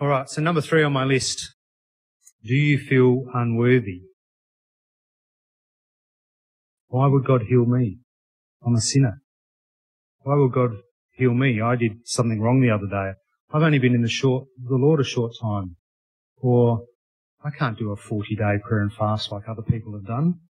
All 0.00 0.08
right, 0.08 0.28
so 0.28 0.40
number 0.40 0.62
three 0.62 0.82
on 0.82 0.94
my 0.94 1.04
list. 1.04 1.54
Do 2.42 2.54
you 2.54 2.78
feel 2.78 3.26
unworthy? 3.34 4.00
Why 6.90 7.06
would 7.06 7.24
God 7.24 7.42
heal 7.48 7.64
me? 7.64 7.98
I'm 8.66 8.74
a 8.74 8.80
sinner. 8.80 9.22
Why 10.22 10.34
would 10.34 10.52
God 10.52 10.72
heal 11.12 11.32
me? 11.32 11.60
I 11.60 11.76
did 11.76 11.92
something 12.04 12.40
wrong 12.40 12.60
the 12.60 12.70
other 12.70 12.88
day. 12.88 13.12
I've 13.52 13.62
only 13.62 13.78
been 13.78 13.94
in 13.94 14.02
the 14.02 14.08
short, 14.08 14.46
the 14.58 14.74
Lord 14.74 15.00
a 15.00 15.04
short 15.04 15.32
time. 15.40 15.76
Or 16.36 16.82
I 17.44 17.50
can't 17.50 17.78
do 17.78 17.92
a 17.92 17.96
40 17.96 18.34
day 18.34 18.58
prayer 18.62 18.82
and 18.82 18.92
fast 18.92 19.30
like 19.30 19.48
other 19.48 19.62
people 19.62 19.92
have 19.92 20.06
done. 20.06 20.40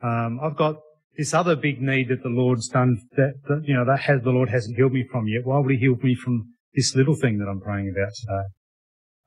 Um, 0.00 0.38
I've 0.40 0.56
got 0.56 0.76
this 1.16 1.34
other 1.34 1.56
big 1.56 1.82
need 1.82 2.08
that 2.08 2.22
the 2.22 2.28
Lord's 2.28 2.68
done 2.68 3.00
that, 3.16 3.34
that, 3.48 3.64
you 3.64 3.74
know, 3.74 3.84
that 3.84 4.00
has, 4.00 4.22
the 4.22 4.30
Lord 4.30 4.50
hasn't 4.50 4.76
healed 4.76 4.92
me 4.92 5.04
from 5.10 5.26
yet. 5.26 5.44
Why 5.44 5.58
would 5.58 5.72
he 5.72 5.78
heal 5.78 5.96
me 6.00 6.14
from 6.14 6.54
this 6.74 6.94
little 6.94 7.16
thing 7.16 7.38
that 7.38 7.48
I'm 7.48 7.60
praying 7.60 7.90
about 7.90 8.12
today? 8.14 8.46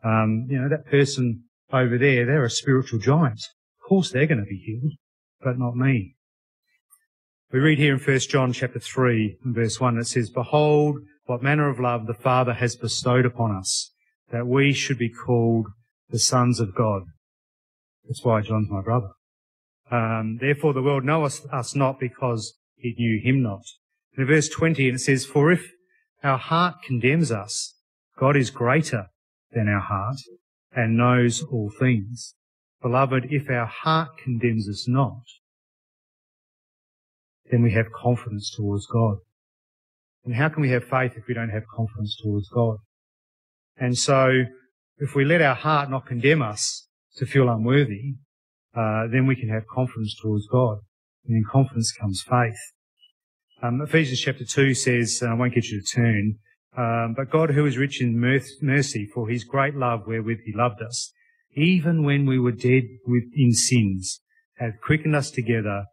Um, 0.06 0.48
you 0.50 0.60
know, 0.60 0.70
that 0.70 0.86
person 0.86 1.44
over 1.74 1.98
there, 1.98 2.25
they're 2.25 2.46
a 2.46 2.50
spiritual 2.50 3.00
giant. 3.00 3.42
Of 3.82 3.90
course 3.90 4.10
they're 4.10 4.25
going 4.25 4.40
to 4.40 4.46
be 4.46 4.63
healed, 4.66 4.94
but 5.42 5.60
not 5.60 5.75
me. 5.75 6.16
We 7.51 7.60
read 7.60 7.79
here 7.79 7.96
in 7.96 8.00
1 8.00 8.20
John 8.29 8.53
chapter 8.53 8.79
3 8.79 9.39
and 9.43 9.53
verse 9.53 9.77
1, 9.77 9.98
it 9.98 10.08
says, 10.08 10.29
Behold, 10.29 11.01
what 11.25 11.43
manner 11.43 11.67
of 11.67 11.81
love 11.81 12.08
the 12.08 12.13
Father 12.13 12.53
has 12.53 12.77
bestowed 12.77 13.25
upon 13.25 13.53
us, 13.53 13.91
that 14.31 14.48
we 14.48 14.72
should 14.72 14.98
be 14.98 15.10
called 15.10 15.67
the 16.10 16.17
sons 16.17 16.62
of 16.62 16.74
God. 16.74 17.03
That's 18.08 18.24
why 18.24 18.39
John's 18.39 18.70
my 18.70 18.81
brother. 18.81 19.10
Um, 19.91 20.38
Therefore 20.39 20.72
the 20.72 20.81
world 20.81 21.03
knoweth 21.03 21.46
us 21.51 21.75
not 21.75 22.00
because 22.00 22.53
it 22.77 22.96
knew 22.98 23.20
him 23.22 23.41
not. 23.41 23.63
In 24.17 24.25
verse 24.27 24.48
20 24.48 24.88
it 24.88 25.00
says, 25.00 25.25
For 25.25 25.51
if 25.51 25.74
our 26.24 26.38
heart 26.38 26.75
condemns 26.88 27.34
us, 27.34 27.75
God 28.17 28.38
is 28.38 28.50
greater 28.50 29.08
than 29.51 29.67
our 29.67 29.81
heart 29.81 30.20
and 30.72 30.96
knows 30.96 31.43
all 31.43 31.70
things. 31.77 32.34
Beloved, 32.81 33.25
if 33.29 33.50
our 33.50 33.65
heart 33.65 34.12
condemns 34.24 34.70
us 34.70 34.88
not, 34.88 35.24
then 37.50 37.62
we 37.62 37.72
have 37.74 37.92
confidence 37.92 38.54
towards 38.56 38.86
God. 38.88 39.18
And 40.24 40.36
how 40.36 40.50
can 40.50 40.62
we 40.62 40.70
have 40.70 40.84
faith 40.84 41.14
if 41.16 41.24
we 41.28 41.34
don't 41.34 41.50
have 41.50 41.64
confidence 41.76 42.18
towards 42.22 42.48
God? 42.50 42.78
And 43.78 43.98
so, 43.98 44.44
if 44.98 45.16
we 45.16 45.26
let 45.26 45.42
our 45.42 45.56
heart 45.56 45.90
not 45.90 46.06
condemn 46.06 46.42
us 46.44 46.88
to 47.16 47.26
feel 47.26 47.50
unworthy, 47.50 48.16
uh, 48.76 49.08
then 49.12 49.26
we 49.26 49.36
can 49.36 49.50
have 49.50 49.68
confidence 49.68 50.16
towards 50.22 50.48
God. 50.48 50.80
And 51.26 51.36
in 51.36 51.44
confidence 51.52 51.92
comes 51.92 52.22
faith. 52.22 52.60
Um, 53.64 53.82
Ephesians 53.82 54.20
chapter 54.20 54.46
2 54.46 54.74
says, 54.74 55.24
I 55.24 55.34
won't 55.34 55.54
get 55.54 55.66
you 55.66 55.82
to 55.82 55.88
turn, 55.88 56.36
um, 56.78 57.14
but 57.16 57.30
God 57.30 57.52
who 57.52 57.66
is 57.66 57.78
rich 57.78 58.02
in 58.02 58.20
mercy 58.20 59.10
for 59.14 59.28
his 59.28 59.44
great 59.44 59.76
love 59.76 60.08
wherewith 60.08 60.40
he 60.46 60.54
loved 60.56 60.82
us, 60.82 61.12
even 61.56 62.04
when 62.04 62.26
we 62.26 62.40
were 62.40 62.52
dead 62.52 62.84
in 63.36 63.54
sins, 63.54 64.22
hath 64.56 64.80
quickened 64.82 65.16
us 65.16 65.32
together 65.32 65.86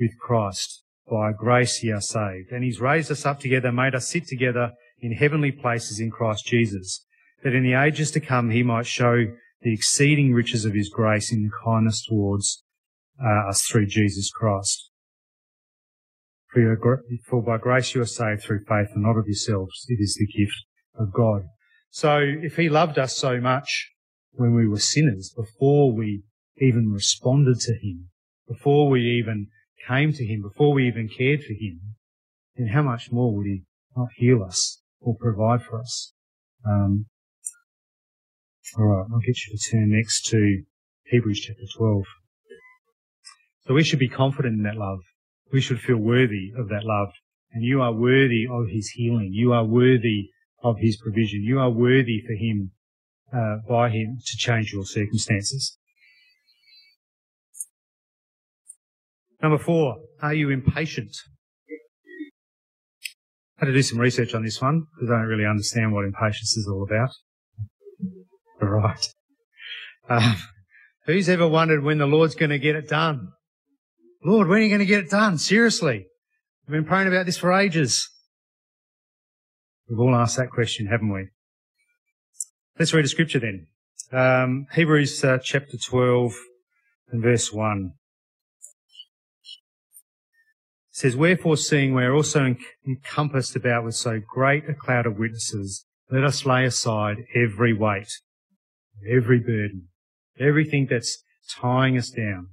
with 0.00 0.18
Christ. 0.18 0.82
By 1.08 1.32
grace 1.32 1.82
ye 1.82 1.92
are 1.92 2.00
saved. 2.00 2.52
And 2.52 2.64
he's 2.64 2.80
raised 2.80 3.10
us 3.10 3.26
up 3.26 3.40
together, 3.40 3.70
made 3.72 3.94
us 3.94 4.08
sit 4.08 4.26
together 4.26 4.72
in 5.00 5.12
heavenly 5.12 5.52
places 5.52 6.00
in 6.00 6.10
Christ 6.10 6.46
Jesus, 6.46 7.04
that 7.42 7.54
in 7.54 7.62
the 7.62 7.74
ages 7.74 8.10
to 8.12 8.20
come 8.20 8.50
he 8.50 8.62
might 8.62 8.86
show 8.86 9.26
the 9.62 9.74
exceeding 9.74 10.32
riches 10.32 10.64
of 10.64 10.74
his 10.74 10.88
grace 10.88 11.32
in 11.32 11.50
kindness 11.64 12.04
towards 12.06 12.62
uh, 13.22 13.48
us 13.48 13.62
through 13.62 13.86
Jesus 13.86 14.30
Christ. 14.30 14.90
For, 16.52 17.02
for 17.28 17.42
by 17.42 17.58
grace 17.58 17.94
you 17.94 18.02
are 18.02 18.06
saved 18.06 18.42
through 18.42 18.64
faith 18.66 18.88
and 18.94 19.02
not 19.02 19.18
of 19.18 19.26
yourselves. 19.26 19.86
It 19.88 19.98
is 20.00 20.14
the 20.14 20.26
gift 20.26 20.64
of 20.98 21.12
God. 21.12 21.42
So 21.90 22.18
if 22.20 22.56
he 22.56 22.68
loved 22.68 22.98
us 22.98 23.16
so 23.16 23.40
much 23.40 23.90
when 24.32 24.54
we 24.54 24.68
were 24.68 24.78
sinners, 24.78 25.32
before 25.36 25.92
we 25.92 26.22
even 26.58 26.90
responded 26.92 27.58
to 27.60 27.72
him, 27.74 28.10
before 28.48 28.88
we 28.88 29.02
even 29.02 29.48
came 29.86 30.12
to 30.12 30.24
him, 30.24 30.42
before 30.42 30.72
we 30.72 30.86
even 30.86 31.08
cared 31.08 31.42
for 31.42 31.52
him, 31.52 31.96
then 32.56 32.68
how 32.68 32.82
much 32.82 33.10
more 33.10 33.34
would 33.34 33.46
he 33.46 33.62
not 33.96 34.08
heal 34.16 34.42
us 34.42 34.80
or 35.00 35.16
provide 35.16 35.62
for 35.62 35.80
us? 35.80 36.12
Um, 36.66 37.06
all 38.78 38.84
right, 38.84 39.06
I'll 39.12 39.20
get 39.20 39.36
you 39.46 39.56
to 39.56 39.70
turn 39.70 39.90
next 39.90 40.26
to 40.26 40.62
Hebrews 41.06 41.40
chapter 41.40 41.64
12. 41.76 42.04
So 43.66 43.74
we 43.74 43.82
should 43.82 43.98
be 43.98 44.08
confident 44.08 44.54
in 44.54 44.62
that 44.62 44.76
love. 44.76 45.00
We 45.52 45.60
should 45.60 45.80
feel 45.80 45.96
worthy 45.96 46.52
of 46.56 46.68
that 46.68 46.84
love. 46.84 47.08
And 47.52 47.64
you 47.64 47.82
are 47.82 47.92
worthy 47.92 48.46
of 48.48 48.68
his 48.68 48.90
healing. 48.90 49.30
You 49.32 49.52
are 49.52 49.64
worthy 49.64 50.30
of 50.62 50.78
his 50.78 50.96
provision. 50.96 51.42
You 51.42 51.58
are 51.58 51.70
worthy 51.70 52.22
for 52.24 52.34
him, 52.34 52.70
uh, 53.32 53.56
by 53.68 53.90
him 53.90 54.18
to 54.24 54.36
change 54.36 54.72
your 54.72 54.84
circumstances. 54.84 55.76
Number 59.42 59.58
four, 59.58 59.96
are 60.20 60.34
you 60.34 60.50
impatient? 60.50 61.16
I 63.58 63.64
had 63.64 63.66
to 63.66 63.72
do 63.72 63.82
some 63.82 63.98
research 63.98 64.34
on 64.34 64.42
this 64.42 64.60
one 64.60 64.86
because 64.94 65.10
I 65.10 65.18
don't 65.18 65.26
really 65.26 65.46
understand 65.46 65.92
what 65.92 66.04
impatience 66.04 66.56
is 66.56 66.68
all 66.68 66.82
about. 66.82 67.10
All 68.62 68.68
right. 68.68 69.06
Um, 70.08 70.36
who's 71.06 71.28
ever 71.28 71.48
wondered 71.48 71.82
when 71.82 71.98
the 71.98 72.06
Lord's 72.06 72.34
going 72.34 72.50
to 72.50 72.58
get 72.58 72.76
it 72.76 72.88
done? 72.88 73.28
Lord, 74.24 74.48
when 74.48 74.58
are 74.58 74.62
you 74.62 74.68
going 74.68 74.80
to 74.80 74.86
get 74.86 75.04
it 75.04 75.10
done? 75.10 75.38
Seriously. 75.38 76.06
We've 76.66 76.76
been 76.76 76.84
praying 76.84 77.08
about 77.08 77.24
this 77.26 77.38
for 77.38 77.52
ages. 77.52 78.08
We've 79.88 79.98
all 79.98 80.14
asked 80.14 80.36
that 80.36 80.50
question, 80.50 80.86
haven't 80.86 81.12
we? 81.12 81.28
Let's 82.78 82.92
read 82.92 83.04
a 83.04 83.08
scripture 83.08 83.40
then. 83.40 83.66
Um, 84.12 84.66
Hebrews 84.74 85.24
uh, 85.24 85.38
chapter 85.42 85.76
12 85.78 86.32
and 87.12 87.22
verse 87.22 87.52
1. 87.52 87.92
Says, 90.90 91.16
Wherefore, 91.16 91.56
seeing 91.56 91.94
we 91.94 92.04
are 92.04 92.14
also 92.14 92.54
encompassed 92.86 93.56
about 93.56 93.84
with 93.84 93.94
so 93.94 94.20
great 94.26 94.68
a 94.68 94.74
cloud 94.74 95.06
of 95.06 95.18
witnesses, 95.18 95.86
let 96.10 96.24
us 96.24 96.44
lay 96.44 96.64
aside 96.64 97.18
every 97.34 97.72
weight, 97.72 98.10
every 99.08 99.38
burden, 99.38 99.88
everything 100.38 100.86
that's 100.90 101.22
tying 101.48 101.96
us 101.96 102.10
down, 102.10 102.48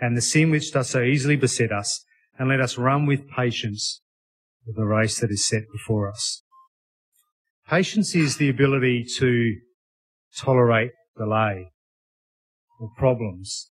and 0.00 0.16
the 0.16 0.22
sin 0.22 0.50
which 0.50 0.72
does 0.72 0.90
so 0.90 1.02
easily 1.02 1.36
beset 1.36 1.72
us, 1.72 2.04
and 2.38 2.48
let 2.48 2.60
us 2.60 2.78
run 2.78 3.06
with 3.06 3.28
patience 3.28 4.02
the 4.66 4.84
race 4.84 5.18
that 5.20 5.30
is 5.30 5.46
set 5.46 5.62
before 5.72 6.08
us. 6.08 6.42
Patience 7.68 8.14
is 8.14 8.36
the 8.36 8.48
ability 8.48 9.04
to 9.18 9.56
tolerate 10.36 10.92
delay 11.16 11.72
or 12.78 12.90
problems, 12.96 13.70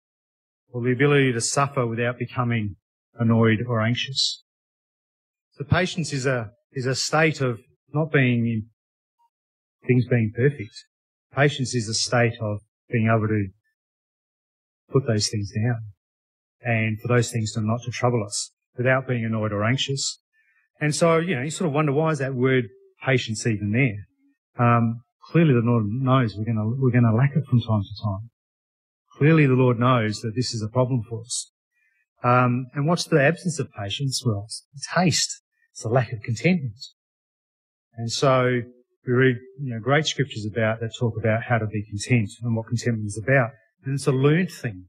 or 0.71 0.81
the 0.81 0.91
ability 0.91 1.31
to 1.33 1.41
suffer 1.41 1.85
without 1.85 2.17
becoming 2.17 2.75
annoyed 3.19 3.59
or 3.67 3.81
anxious. 3.81 4.43
So 5.53 5.63
patience 5.63 6.13
is 6.13 6.25
a, 6.25 6.51
is 6.73 6.85
a 6.85 6.95
state 6.95 7.41
of 7.41 7.59
not 7.93 8.11
being, 8.11 8.67
things 9.87 10.05
being 10.07 10.31
perfect. 10.35 10.73
Patience 11.33 11.73
is 11.73 11.87
a 11.87 11.93
state 11.93 12.37
of 12.41 12.59
being 12.89 13.07
able 13.07 13.27
to 13.27 13.47
put 14.91 15.05
those 15.07 15.27
things 15.29 15.51
down 15.51 15.79
and 16.61 16.99
for 17.01 17.07
those 17.07 17.31
things 17.31 17.53
to 17.53 17.61
not 17.61 17.81
to 17.83 17.91
trouble 17.91 18.23
us 18.23 18.51
without 18.77 19.07
being 19.07 19.25
annoyed 19.25 19.51
or 19.51 19.63
anxious. 19.63 20.19
And 20.79 20.93
so, 20.93 21.17
you 21.17 21.35
know, 21.35 21.41
you 21.41 21.51
sort 21.51 21.67
of 21.67 21.73
wonder 21.73 21.91
why 21.91 22.11
is 22.11 22.19
that 22.19 22.35
word 22.35 22.65
patience 23.03 23.45
even 23.47 23.71
there? 23.71 24.65
Um, 24.65 25.01
clearly 25.31 25.53
the 25.53 25.61
Lord 25.65 25.85
knows 25.87 26.35
we're 26.35 26.45
going 26.45 26.57
to, 26.57 26.75
we're 26.79 26.91
going 26.91 27.03
to 27.03 27.15
lack 27.15 27.31
it 27.35 27.45
from 27.49 27.61
time 27.61 27.81
to 27.81 28.03
time. 28.03 28.29
Clearly 29.17 29.47
the 29.47 29.53
Lord 29.53 29.79
knows 29.79 30.21
that 30.21 30.33
this 30.35 30.53
is 30.53 30.61
a 30.61 30.67
problem 30.67 31.03
for 31.09 31.21
us. 31.21 31.51
Um, 32.23 32.67
and 32.73 32.87
what's 32.87 33.05
the 33.05 33.21
absence 33.21 33.59
of 33.59 33.71
patience? 33.71 34.23
Well, 34.25 34.45
it's 34.47 34.87
haste. 34.95 35.41
It's 35.71 35.85
a 35.85 35.89
lack 35.89 36.11
of 36.11 36.21
contentment. 36.21 36.79
And 37.95 38.11
so 38.11 38.61
we 39.05 39.13
read, 39.13 39.37
you 39.59 39.73
know, 39.73 39.79
great 39.79 40.05
scriptures 40.05 40.45
about 40.45 40.79
that 40.79 40.91
talk 40.99 41.15
about 41.17 41.43
how 41.43 41.57
to 41.57 41.67
be 41.67 41.83
content 41.83 42.29
and 42.41 42.55
what 42.55 42.67
contentment 42.67 43.07
is 43.07 43.21
about. 43.21 43.51
And 43.83 43.95
it's 43.95 44.07
a 44.07 44.11
learned 44.11 44.51
thing. 44.51 44.85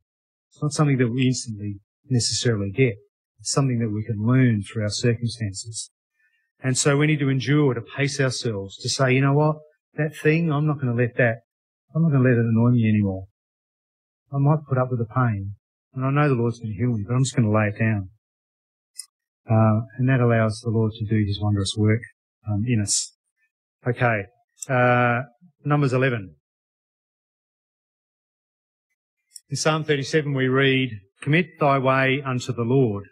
It's 0.50 0.62
not 0.62 0.73
something 0.73 0.99
that 0.99 1.12
we 1.12 1.26
instantly 1.26 1.80
necessarily 2.08 2.70
get. 2.70 2.97
It's 3.38 3.50
something 3.50 3.78
that 3.78 3.90
we 3.90 4.02
can 4.02 4.26
learn 4.26 4.62
through 4.62 4.82
our 4.82 4.90
circumstances. 4.90 5.90
And 6.61 6.76
so 6.76 6.97
we 6.97 7.06
need 7.06 7.20
to 7.20 7.28
endure 7.28 7.75
to 7.75 7.80
pace 7.80 8.20
ourselves 8.20 8.76
to 8.78 8.88
say, 8.88 9.12
you 9.12 9.20
know 9.20 9.35
what? 9.35 9.56
That 9.94 10.16
thing, 10.16 10.50
I'm 10.50 10.66
not 10.66 10.80
going 10.80 10.94
to 10.94 11.00
let 11.00 11.16
that, 11.16 11.42
I'm 11.94 12.02
not 12.02 12.11
going 12.11 12.23
to 12.23 12.28
let 12.28 12.38
it 12.38 12.44
annoy 12.44 12.70
me 12.70 12.88
anymore. 12.88 13.26
I 14.32 14.38
might 14.38 14.66
put 14.68 14.78
up 14.78 14.90
with 14.90 14.99
the 14.99 15.06
pain, 15.06 15.54
and 15.95 16.04
I 16.04 16.11
know 16.11 16.28
the 16.28 16.35
Lord's 16.40 16.59
going 16.59 16.73
to 16.73 16.78
heal 16.78 16.97
me, 16.97 17.04
but 17.07 17.14
I'm 17.14 17.25
just 17.25 17.35
going 17.35 17.49
to 17.49 17.57
lay 17.57 17.68
it 17.68 17.78
down. 17.78 18.11
Uh, 19.50 19.80
and 19.99 20.09
that 20.09 20.21
allows 20.21 20.61
the 20.61 20.71
Lord 20.71 20.92
to 20.92 21.04
do 21.07 21.25
his 21.26 21.40
wondrous 21.40 21.75
work 21.76 22.02
um, 22.49 22.64
in 22.66 22.83
us. 22.83 23.14
Okay. 23.87 24.25
Uh, 24.68 25.23
Numbers 25.64 25.92
11. 25.92 26.35
In 29.50 29.57
Psalm 29.57 29.85
37 29.85 30.35
we 30.35 30.49
read, 30.49 30.90
Commit 31.23 31.47
thy 31.59 31.78
way 31.78 32.23
unto 32.25 32.52
the 32.52 32.62
Lord. 32.62 33.04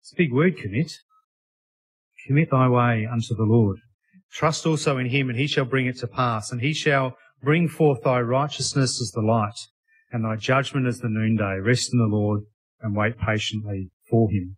It's 0.00 0.12
a 0.12 0.16
big 0.16 0.32
word, 0.32 0.56
commit. 0.56 0.90
Commit 2.26 2.50
thy 2.50 2.68
way 2.68 3.06
unto 3.06 3.34
the 3.34 3.44
Lord. 3.44 3.78
Trust 4.32 4.66
also 4.66 4.96
in 4.96 5.10
him 5.10 5.28
and 5.28 5.38
he 5.38 5.46
shall 5.46 5.66
bring 5.66 5.86
it 5.86 5.98
to 5.98 6.06
pass 6.06 6.50
and 6.50 6.60
he 6.60 6.72
shall 6.72 7.16
bring 7.42 7.68
forth 7.68 8.02
thy 8.02 8.20
righteousness 8.20 9.00
as 9.00 9.10
the 9.14 9.20
light 9.20 9.58
and 10.10 10.24
thy 10.24 10.36
judgment 10.36 10.86
is 10.86 11.00
the 11.00 11.08
noonday. 11.08 11.58
Rest 11.58 11.92
in 11.92 11.98
the 11.98 12.06
Lord 12.06 12.42
and 12.80 12.96
wait 12.96 13.18
patiently 13.18 13.90
for 14.08 14.30
him. 14.30 14.56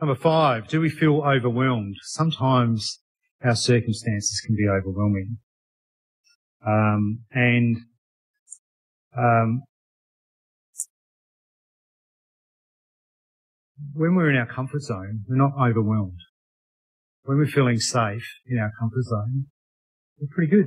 Number 0.00 0.14
five, 0.14 0.68
do 0.68 0.80
we 0.80 0.90
feel 0.90 1.22
overwhelmed? 1.22 1.96
Sometimes 2.02 3.00
our 3.44 3.54
circumstances 3.54 4.42
can 4.44 4.56
be 4.56 4.68
overwhelming. 4.68 5.38
Um, 6.66 7.20
and 7.32 7.76
um, 9.16 9.62
when 13.94 14.14
we're 14.14 14.30
in 14.30 14.36
our 14.36 14.46
comfort 14.46 14.82
zone, 14.82 15.24
we're 15.28 15.36
not 15.36 15.52
overwhelmed. 15.60 16.18
When 17.24 17.38
we're 17.38 17.46
feeling 17.46 17.78
safe 17.78 18.26
in 18.46 18.58
our 18.58 18.72
comfort 18.78 19.04
zone, 19.04 19.46
we're 20.18 20.28
pretty 20.34 20.50
good 20.50 20.66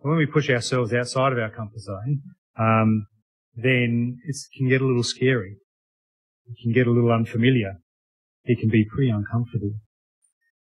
when 0.00 0.16
we 0.16 0.26
push 0.26 0.48
ourselves 0.50 0.92
outside 0.92 1.32
of 1.32 1.38
our 1.38 1.50
comfort 1.50 1.80
zone, 1.80 2.22
um, 2.58 3.06
then 3.54 4.18
it 4.26 4.36
can 4.56 4.68
get 4.68 4.80
a 4.80 4.86
little 4.86 5.02
scary. 5.02 5.56
It 6.46 6.56
can 6.62 6.72
get 6.72 6.86
a 6.86 6.90
little 6.90 7.12
unfamiliar. 7.12 7.74
It 8.44 8.58
can 8.58 8.70
be 8.70 8.84
pretty 8.84 9.10
uncomfortable. 9.10 9.72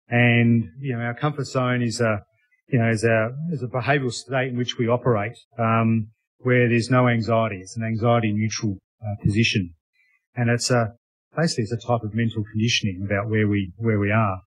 And, 0.10 0.70
you 0.80 0.96
know, 0.96 1.02
our 1.02 1.14
comfort 1.14 1.46
zone 1.46 1.82
is 1.82 2.02
a, 2.02 2.22
you 2.68 2.80
know, 2.80 2.90
is 2.90 3.04
a, 3.04 3.30
is 3.52 3.64
a 3.64 3.68
behavioural 3.68 4.12
state 4.12 4.50
in 4.50 4.58
which 4.58 4.78
we 4.78 4.88
operate, 4.88 5.38
um, 5.58 6.10
where 6.40 6.68
there's 6.68 6.90
no 6.90 7.08
anxiety. 7.08 7.58
It's 7.62 7.78
an 7.78 7.84
anxiety 7.84 8.34
neutral 8.34 8.78
uh, 9.02 9.16
position. 9.24 9.74
And 10.36 10.50
it's 10.50 10.70
a, 10.70 10.94
basically 11.36 11.64
it's 11.64 11.72
a 11.72 11.88
type 11.88 12.04
of 12.04 12.14
mental 12.14 12.44
conditioning 12.52 13.02
about 13.06 13.30
where 13.30 13.48
we, 13.48 13.72
where 13.78 14.00
we 14.00 14.12
are. 14.12 14.42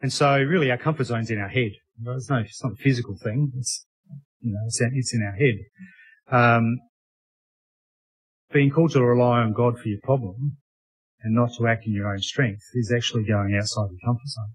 And 0.00 0.12
so 0.12 0.38
really 0.38 0.70
our 0.70 0.78
comfort 0.78 1.04
zone's 1.04 1.30
in 1.30 1.38
our 1.38 1.48
head. 1.48 1.72
It's, 2.06 2.30
no, 2.30 2.38
it's 2.38 2.64
not 2.64 2.72
a 2.72 2.76
physical 2.76 3.16
thing. 3.22 3.52
It's, 3.58 3.86
you 4.42 4.52
know, 4.52 4.60
it's, 4.66 4.80
it's 4.80 5.14
in 5.14 5.22
our 5.22 5.36
head. 5.36 5.58
Um, 6.30 6.78
being 8.52 8.70
called 8.70 8.92
to 8.92 9.02
rely 9.02 9.40
on 9.40 9.52
God 9.52 9.78
for 9.78 9.88
your 9.88 10.00
problem 10.02 10.58
and 11.22 11.34
not 11.34 11.50
to 11.58 11.66
act 11.66 11.86
in 11.86 11.92
your 11.92 12.12
own 12.12 12.20
strength 12.20 12.62
is 12.74 12.92
actually 12.94 13.24
going 13.24 13.56
outside 13.56 13.88
your 13.90 14.00
comfort 14.04 14.28
zone. 14.28 14.54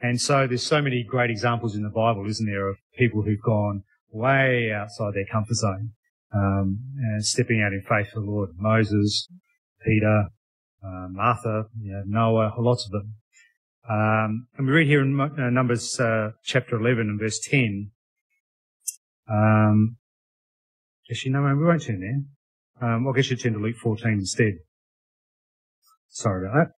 And 0.00 0.20
so 0.20 0.46
there's 0.46 0.62
so 0.62 0.80
many 0.80 1.02
great 1.02 1.30
examples 1.30 1.74
in 1.74 1.82
the 1.82 1.88
Bible, 1.88 2.28
isn't 2.28 2.46
there, 2.46 2.68
of 2.68 2.76
people 2.96 3.22
who've 3.22 3.40
gone 3.40 3.82
way 4.10 4.72
outside 4.72 5.14
their 5.14 5.26
comfort 5.30 5.54
zone, 5.54 5.90
um, 6.32 6.78
and 6.98 7.24
stepping 7.24 7.62
out 7.62 7.72
in 7.72 7.82
faith 7.82 8.12
for 8.12 8.20
the 8.20 8.26
Lord. 8.26 8.50
Moses, 8.56 9.28
Peter, 9.84 10.26
uh, 10.84 11.08
Martha, 11.10 11.64
you 11.80 11.92
know, 11.92 12.02
Noah, 12.06 12.54
lots 12.58 12.86
of 12.86 12.92
them. 12.92 13.14
Um, 13.88 14.46
and 14.56 14.66
we 14.66 14.72
read 14.72 14.86
here 14.86 15.00
in 15.02 15.18
uh, 15.18 15.50
Numbers 15.50 15.98
uh, 15.98 16.32
chapter 16.44 16.76
11 16.76 17.08
and 17.08 17.18
verse 17.18 17.40
10. 17.42 17.90
Um, 19.30 19.96
actually, 21.10 21.32
no, 21.32 21.42
we 21.42 21.64
won't 21.64 21.82
turn 21.82 22.00
there. 22.00 22.88
Um, 22.88 23.08
I 23.08 23.12
guess 23.14 23.30
you 23.30 23.36
turn 23.36 23.54
to 23.54 23.58
Luke 23.58 23.76
14 23.76 24.12
instead. 24.12 24.54
Sorry 26.08 26.46
about 26.46 26.68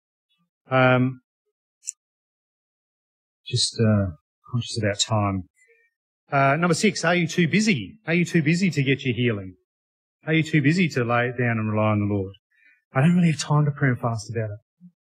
that. 0.69 0.75
Um, 0.75 1.21
just 3.47 3.79
uh, 3.81 4.13
conscious 4.51 4.79
about 4.79 4.99
time. 4.99 5.45
Uh, 6.31 6.57
number 6.57 6.75
six, 6.75 7.05
are 7.05 7.15
you 7.15 7.27
too 7.27 7.49
busy? 7.49 7.99
Are 8.07 8.15
you 8.15 8.25
too 8.25 8.43
busy 8.43 8.71
to 8.71 8.83
get 8.83 9.05
your 9.05 9.15
healing? 9.15 9.55
Are 10.27 10.33
you 10.33 10.43
too 10.43 10.63
busy 10.63 10.89
to 10.91 11.05
lay 11.05 11.29
it 11.29 11.39
down 11.39 11.59
and 11.59 11.73
rely 11.73 11.91
on 11.91 12.01
the 12.01 12.15
Lord? 12.15 12.35
I 12.93 13.01
don't 13.01 13.17
really 13.17 13.33
have 13.33 13.41
time 13.41 13.65
to 13.65 13.71
pray 13.71 13.89
and 13.89 13.99
fast 13.99 14.31
about 14.31 14.51
it. 14.51 14.59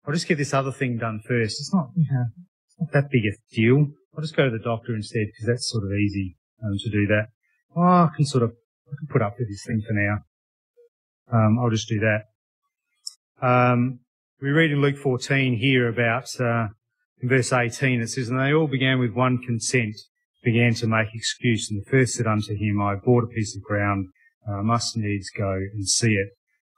I'll 0.06 0.14
just 0.14 0.28
get 0.28 0.38
this 0.38 0.54
other 0.54 0.72
thing 0.72 0.98
done 0.98 1.20
first. 1.26 1.60
It's 1.60 1.72
not, 1.72 1.90
you 1.96 2.06
know, 2.10 2.24
it's 2.66 2.76
not 2.80 2.92
that 2.92 3.10
big 3.10 3.22
a 3.26 3.54
deal. 3.54 3.88
I'll 4.16 4.22
just 4.22 4.36
go 4.36 4.44
to 4.44 4.50
the 4.50 4.62
doctor 4.62 4.94
instead 4.94 5.26
because 5.26 5.46
that's 5.46 5.70
sort 5.70 5.84
of 5.84 5.92
easy 5.92 6.36
um, 6.64 6.76
to 6.78 6.90
do 6.90 7.06
that. 7.06 7.26
Oh, 7.76 7.82
I 7.82 8.10
can 8.16 8.24
sort 8.24 8.42
of 8.42 8.50
I 8.50 8.96
can 8.98 9.08
put 9.08 9.22
up 9.22 9.36
with 9.38 9.48
this 9.48 9.64
thing 9.66 9.82
for 9.86 9.92
now. 9.92 10.18
Um, 11.32 11.58
I'll 11.58 11.70
just 11.70 11.88
do 11.88 12.00
that. 12.00 12.24
Um, 13.46 14.00
we 14.40 14.50
read 14.50 14.70
in 14.70 14.80
Luke 14.80 14.98
14 14.98 15.56
here 15.58 15.88
about 15.88 16.28
uh, 16.38 16.68
in 17.20 17.28
verse 17.28 17.52
18 17.52 18.00
it 18.00 18.08
says, 18.08 18.28
And 18.28 18.38
they 18.38 18.52
all 18.52 18.66
began 18.66 18.98
with 18.98 19.12
one 19.12 19.38
consent, 19.38 19.96
began 20.42 20.74
to 20.74 20.86
make 20.86 21.08
excuse. 21.14 21.70
And 21.70 21.80
the 21.80 21.90
first 21.90 22.14
said 22.14 22.26
unto 22.26 22.54
him, 22.54 22.80
I 22.80 22.94
bought 22.94 23.24
a 23.24 23.28
piece 23.28 23.56
of 23.56 23.62
ground, 23.62 24.08
I 24.46 24.60
must 24.60 24.96
needs 24.96 25.30
go 25.36 25.52
and 25.52 25.88
see 25.88 26.14
it. 26.14 26.28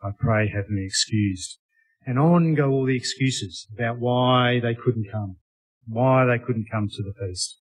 I 0.03 0.11
pray 0.19 0.49
have 0.49 0.69
me 0.69 0.85
excused. 0.85 1.59
And 2.07 2.19
on 2.19 2.55
go 2.55 2.71
all 2.71 2.87
the 2.87 2.97
excuses 2.97 3.67
about 3.75 3.99
why 3.99 4.61
they 4.61 4.75
couldn't 4.75 5.11
come, 5.11 5.37
why 5.89 6.25
they 6.25 6.39
couldn't 6.39 6.69
come 6.71 6.89
to 6.89 7.03
the 7.03 7.13
feast. 7.19 7.59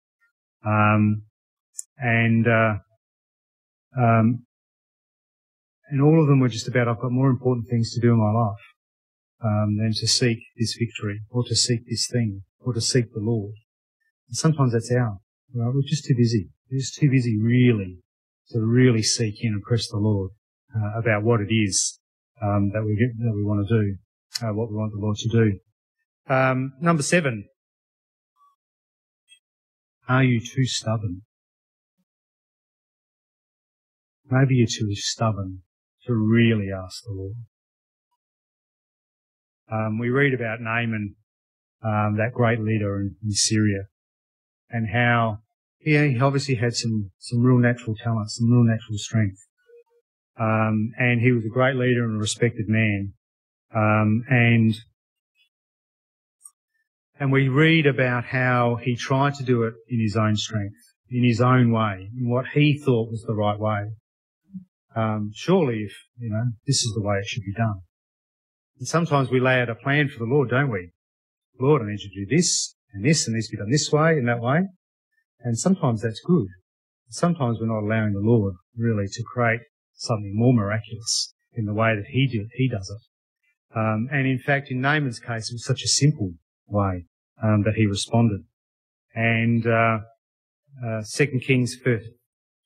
Um, 0.66 1.24
and, 1.98 2.48
uh, 2.48 2.74
um, 3.98 4.46
and 5.90 6.02
all 6.02 6.22
of 6.22 6.28
them 6.28 6.40
were 6.40 6.50
just 6.50 6.68
about, 6.68 6.88
I've 6.88 7.02
got 7.02 7.12
more 7.12 7.30
important 7.30 7.68
things 7.70 7.94
to 7.94 8.02
do 8.02 8.14
in 8.14 8.20
my 8.20 8.32
life, 8.32 8.64
um, 9.44 9.78
than 9.78 9.92
to 9.94 10.08
seek 10.08 10.40
this 10.58 10.76
victory 10.80 11.22
or 11.30 11.44
to 11.44 11.56
seek 11.56 11.82
this 11.90 12.08
thing 12.12 12.44
or 12.60 12.74
to 12.74 12.82
seek 12.82 13.14
the 13.14 13.20
Lord. 13.20 13.54
And 14.28 14.38
sometimes 14.38 14.74
that's 14.74 14.92
our, 14.92 15.18
right? 15.54 15.74
We're 15.74 15.82
just 15.86 16.06
too 16.06 16.16
busy. 16.18 16.50
We're 16.72 16.80
just 16.80 16.96
too 16.96 17.10
busy 17.10 17.38
really 17.42 17.98
to 18.52 18.60
really 18.62 19.04
seek 19.04 19.44
in 19.44 19.54
and 19.54 19.62
press 19.64 19.90
the 19.90 19.98
Lord 19.98 20.32
uh, 20.76 21.00
about 21.00 21.24
what 21.24 21.42
it 21.42 21.54
is 21.54 22.00
um, 22.42 22.72
that 22.74 22.84
we 22.84 22.96
get, 22.96 23.18
that 23.18 23.34
we 23.36 23.44
want 23.44 23.68
to 23.68 23.82
do, 23.82 23.96
uh, 24.46 24.54
what 24.54 24.70
we 24.70 24.77
want 24.77 24.94
the 24.94 25.00
Lord 25.00 25.18
to 25.18 25.30
do. 25.30 25.60
Um, 26.34 26.74
number 26.80 27.04
seven. 27.04 27.46
Are 30.08 30.24
you 30.24 30.40
too 30.40 30.66
stubborn? 30.66 31.22
Maybe 34.31 34.55
you're 34.55 34.67
too 34.67 34.96
stubborn 34.96 35.59
to 36.07 36.13
really 36.13 36.70
ask 36.72 37.03
the 37.03 37.11
Lord. 37.11 37.35
Um, 39.70 40.00
we 40.00 40.09
read 40.09 40.33
about 40.33 40.61
Naaman 40.61 41.15
um, 41.83 42.15
that 42.17 42.33
great 42.33 42.61
leader 42.61 43.01
in, 43.01 43.15
in, 43.22 43.31
Syria, 43.31 43.83
and 44.70 44.87
how 44.87 45.39
he 45.79 46.17
obviously 46.20 46.55
had 46.55 46.75
some 46.75 47.11
some 47.20 47.41
real 47.41 47.57
natural 47.57 47.96
talent, 48.01 48.31
some 48.31 48.50
real 48.50 48.63
natural 48.63 48.98
strength, 48.98 49.39
um, 50.39 50.91
and 50.98 51.20
he 51.20 51.31
was 51.31 51.44
a 51.44 51.50
great 51.50 51.75
leader 51.75 52.05
and 52.05 52.15
a 52.15 52.20
respected 52.20 52.67
man, 52.70 53.13
um, 53.75 54.24
and 54.29 54.75
and 57.20 57.31
we 57.31 57.50
read 57.50 57.85
about 57.85 58.25
how 58.25 58.75
he 58.75 58.96
tried 58.96 59.35
to 59.35 59.44
do 59.44 59.63
it 59.63 59.74
in 59.89 60.00
his 60.00 60.15
own 60.15 60.35
strength, 60.35 60.77
in 61.09 61.24
his 61.24 61.41
own 61.41 61.72
way, 61.72 62.09
in 62.17 62.29
what 62.29 62.46
he 62.53 62.77
thought 62.77 63.09
was 63.09 63.24
the 63.24 63.35
right 63.35 63.59
way. 63.59 63.89
Um, 64.96 65.32
surely, 65.34 65.84
if 65.84 65.94
you 66.18 66.30
know, 66.30 66.51
this 66.68 66.84
is 66.84 66.94
the 66.96 67.01
way 67.01 67.18
it 67.18 67.25
should 67.25 67.44
be 67.44 67.54
done. 67.54 67.82
And 68.80 68.88
sometimes 68.88 69.30
we 69.30 69.40
lay 69.40 69.62
out 69.62 69.70
a 69.70 69.75
plan 69.75 70.10
for 70.10 70.20
the 70.20 70.32
Lord, 70.32 70.50
don't 70.50 70.72
we? 70.72 70.92
Lord, 71.60 71.82
I 71.82 71.86
need 71.86 72.01
you 72.01 72.10
to 72.10 72.25
do 72.25 72.36
this 72.36 72.75
and 72.94 73.06
this 73.06 73.27
and 73.27 73.36
this 73.36 73.50
be 73.50 73.58
done 73.58 73.70
this 73.70 73.92
way 73.92 74.18
and 74.18 74.27
that 74.27 74.42
way. 74.42 74.62
And 75.40 75.58
sometimes 75.58 76.01
that's 76.01 76.22
good. 76.25 76.48
Sometimes 77.10 77.60
we're 77.60 77.68
not 77.68 77.86
allowing 77.86 78.14
the 78.14 78.20
Lord 78.20 78.56
really 78.75 79.08
to 79.08 79.24
create 79.24 79.62
something 79.94 80.32
more 80.34 80.54
miraculous 80.54 81.34
in 81.54 81.66
the 81.66 81.74
way 81.74 81.96
that 81.96 82.06
he, 82.08 82.27
do, 82.27 82.48
he 82.56 82.70
does 82.70 82.90
it. 82.90 83.77
Um, 83.77 84.08
and 84.12 84.27
in 84.27 84.40
fact, 84.40 84.72
in 84.72 84.82
Naaman's 84.82 85.20
case, 85.20 85.51
it 85.51 85.56
was 85.56 85.66
such 85.66 85.84
a 85.84 85.88
simple 85.88 86.34
way 86.68 87.06
um, 87.42 87.64
that 87.64 87.75
he 87.75 87.86
responded. 87.86 88.42
And 89.14 89.66
uh, 89.68 90.00
uh, 90.86 91.01
2 91.14 91.40
Kings 91.46 91.75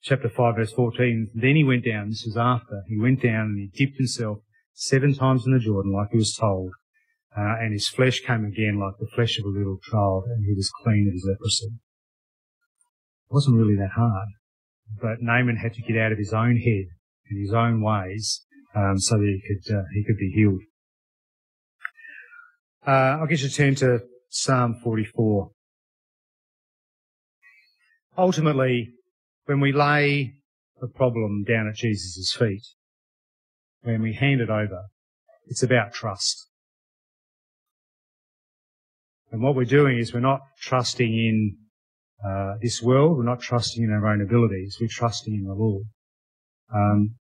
chapter 0.06 0.28
5 0.28 0.56
verse 0.56 0.72
14, 0.72 1.30
then 1.34 1.56
he 1.56 1.64
went 1.64 1.84
down, 1.84 2.10
this 2.10 2.24
was 2.24 2.36
after, 2.36 2.82
he 2.88 2.96
went 2.96 3.20
down 3.22 3.46
and 3.46 3.58
he 3.58 3.84
dipped 3.84 3.98
himself 3.98 4.38
seven 4.72 5.12
times 5.12 5.44
in 5.44 5.52
the 5.52 5.58
Jordan 5.58 5.92
like 5.92 6.10
he 6.12 6.16
was 6.16 6.36
told, 6.38 6.70
uh, 7.36 7.56
and 7.60 7.72
his 7.72 7.88
flesh 7.88 8.20
came 8.20 8.44
again 8.44 8.78
like 8.78 8.94
the 9.00 9.08
flesh 9.14 9.38
of 9.38 9.44
a 9.44 9.48
little 9.48 9.78
child, 9.90 10.24
and 10.28 10.44
he 10.46 10.54
was 10.54 10.70
clean 10.82 11.08
of 11.08 11.12
his 11.12 11.26
leprosy. 11.28 11.66
It 11.66 13.34
wasn't 13.34 13.56
really 13.56 13.74
that 13.76 13.90
hard, 13.96 14.28
but 15.02 15.20
Naaman 15.20 15.56
had 15.56 15.74
to 15.74 15.82
get 15.82 15.98
out 15.98 16.12
of 16.12 16.18
his 16.18 16.32
own 16.32 16.56
head 16.56 16.86
and 17.28 17.40
his 17.40 17.52
own 17.52 17.82
ways 17.82 18.46
um, 18.76 18.98
so 18.98 19.16
that 19.16 19.26
he 19.26 19.42
could 19.42 19.76
uh, 19.76 19.82
he 19.92 20.04
could 20.04 20.18
be 20.18 20.30
healed. 20.30 20.60
Uh, 22.86 23.18
I'll 23.18 23.26
get 23.26 23.42
you 23.42 23.48
to 23.48 23.54
turn 23.54 23.74
to 23.76 24.02
Psalm 24.30 24.78
44. 24.84 25.50
Ultimately, 28.16 28.90
when 29.46 29.60
we 29.60 29.72
lay 29.72 30.34
the 30.80 30.88
problem 30.88 31.44
down 31.44 31.68
at 31.68 31.76
Jesus' 31.76 32.34
feet, 32.36 32.62
when 33.82 34.02
we 34.02 34.12
hand 34.12 34.40
it 34.40 34.50
over, 34.50 34.82
it's 35.46 35.62
about 35.62 35.92
trust. 35.92 36.48
And 39.30 39.42
what 39.42 39.54
we're 39.54 39.64
doing 39.64 39.98
is 39.98 40.12
we're 40.12 40.20
not 40.20 40.40
trusting 40.60 41.12
in 41.12 41.56
uh, 42.24 42.54
this 42.60 42.82
world. 42.82 43.16
We're 43.16 43.24
not 43.24 43.40
trusting 43.40 43.82
in 43.82 43.90
our 43.90 44.06
own 44.06 44.20
abilities. 44.20 44.78
We're 44.80 44.88
trusting 44.90 45.34
in 45.34 45.44
the 45.44 45.54
Lord. 45.54 45.84
Um, 46.74 47.16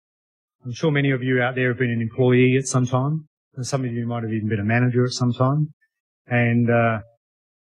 I'm 0.64 0.74
sure 0.74 0.92
many 0.92 1.12
of 1.12 1.24
you 1.24 1.42
out 1.42 1.56
there 1.56 1.70
have 1.70 1.80
been 1.80 1.92
an 1.92 2.02
employee 2.02 2.56
at 2.58 2.66
some 2.66 2.86
time. 2.86 3.28
And 3.56 3.66
some 3.66 3.84
of 3.84 3.92
you 3.92 4.06
might 4.08 4.24
have 4.24 4.32
even 4.32 4.48
been 4.48 4.60
a 4.60 4.66
manager 4.66 5.04
at 5.04 5.12
some 5.12 5.34
time. 5.34 5.74
And 6.28 6.70
uh, 6.70 7.00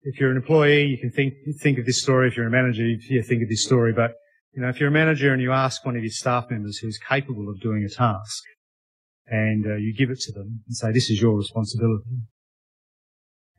if 0.03 0.19
you're 0.19 0.31
an 0.31 0.37
employee, 0.37 0.87
you 0.87 0.99
can 0.99 1.11
think 1.11 1.35
think 1.61 1.79
of 1.79 1.87
this 1.87 2.03
story. 2.03 2.29
If 2.29 2.37
you're 2.37 2.47
a 2.47 2.51
manager, 2.51 2.85
you 2.85 3.23
think 3.23 3.43
of 3.43 3.49
this 3.49 3.65
story. 3.65 3.93
But 3.93 4.13
you 4.59 4.65
know, 4.65 4.71
if 4.71 4.81
you're 4.81 4.89
a 4.89 4.93
manager 4.93 5.33
and 5.33 5.41
you 5.41 5.53
ask 5.53 5.87
one 5.87 5.95
of 5.95 6.03
your 6.03 6.11
staff 6.11 6.51
members 6.51 6.79
who's 6.79 6.99
capable 6.99 7.49
of 7.49 7.61
doing 7.61 7.85
a 7.85 7.89
task, 7.89 8.43
and 9.29 9.65
uh, 9.65 9.77
you 9.77 9.95
give 9.97 10.11
it 10.11 10.19
to 10.19 10.33
them 10.33 10.65
and 10.67 10.77
say, 10.77 10.91
"This 10.91 11.11
is 11.11 11.23
your 11.23 11.37
responsibility," 11.37 12.11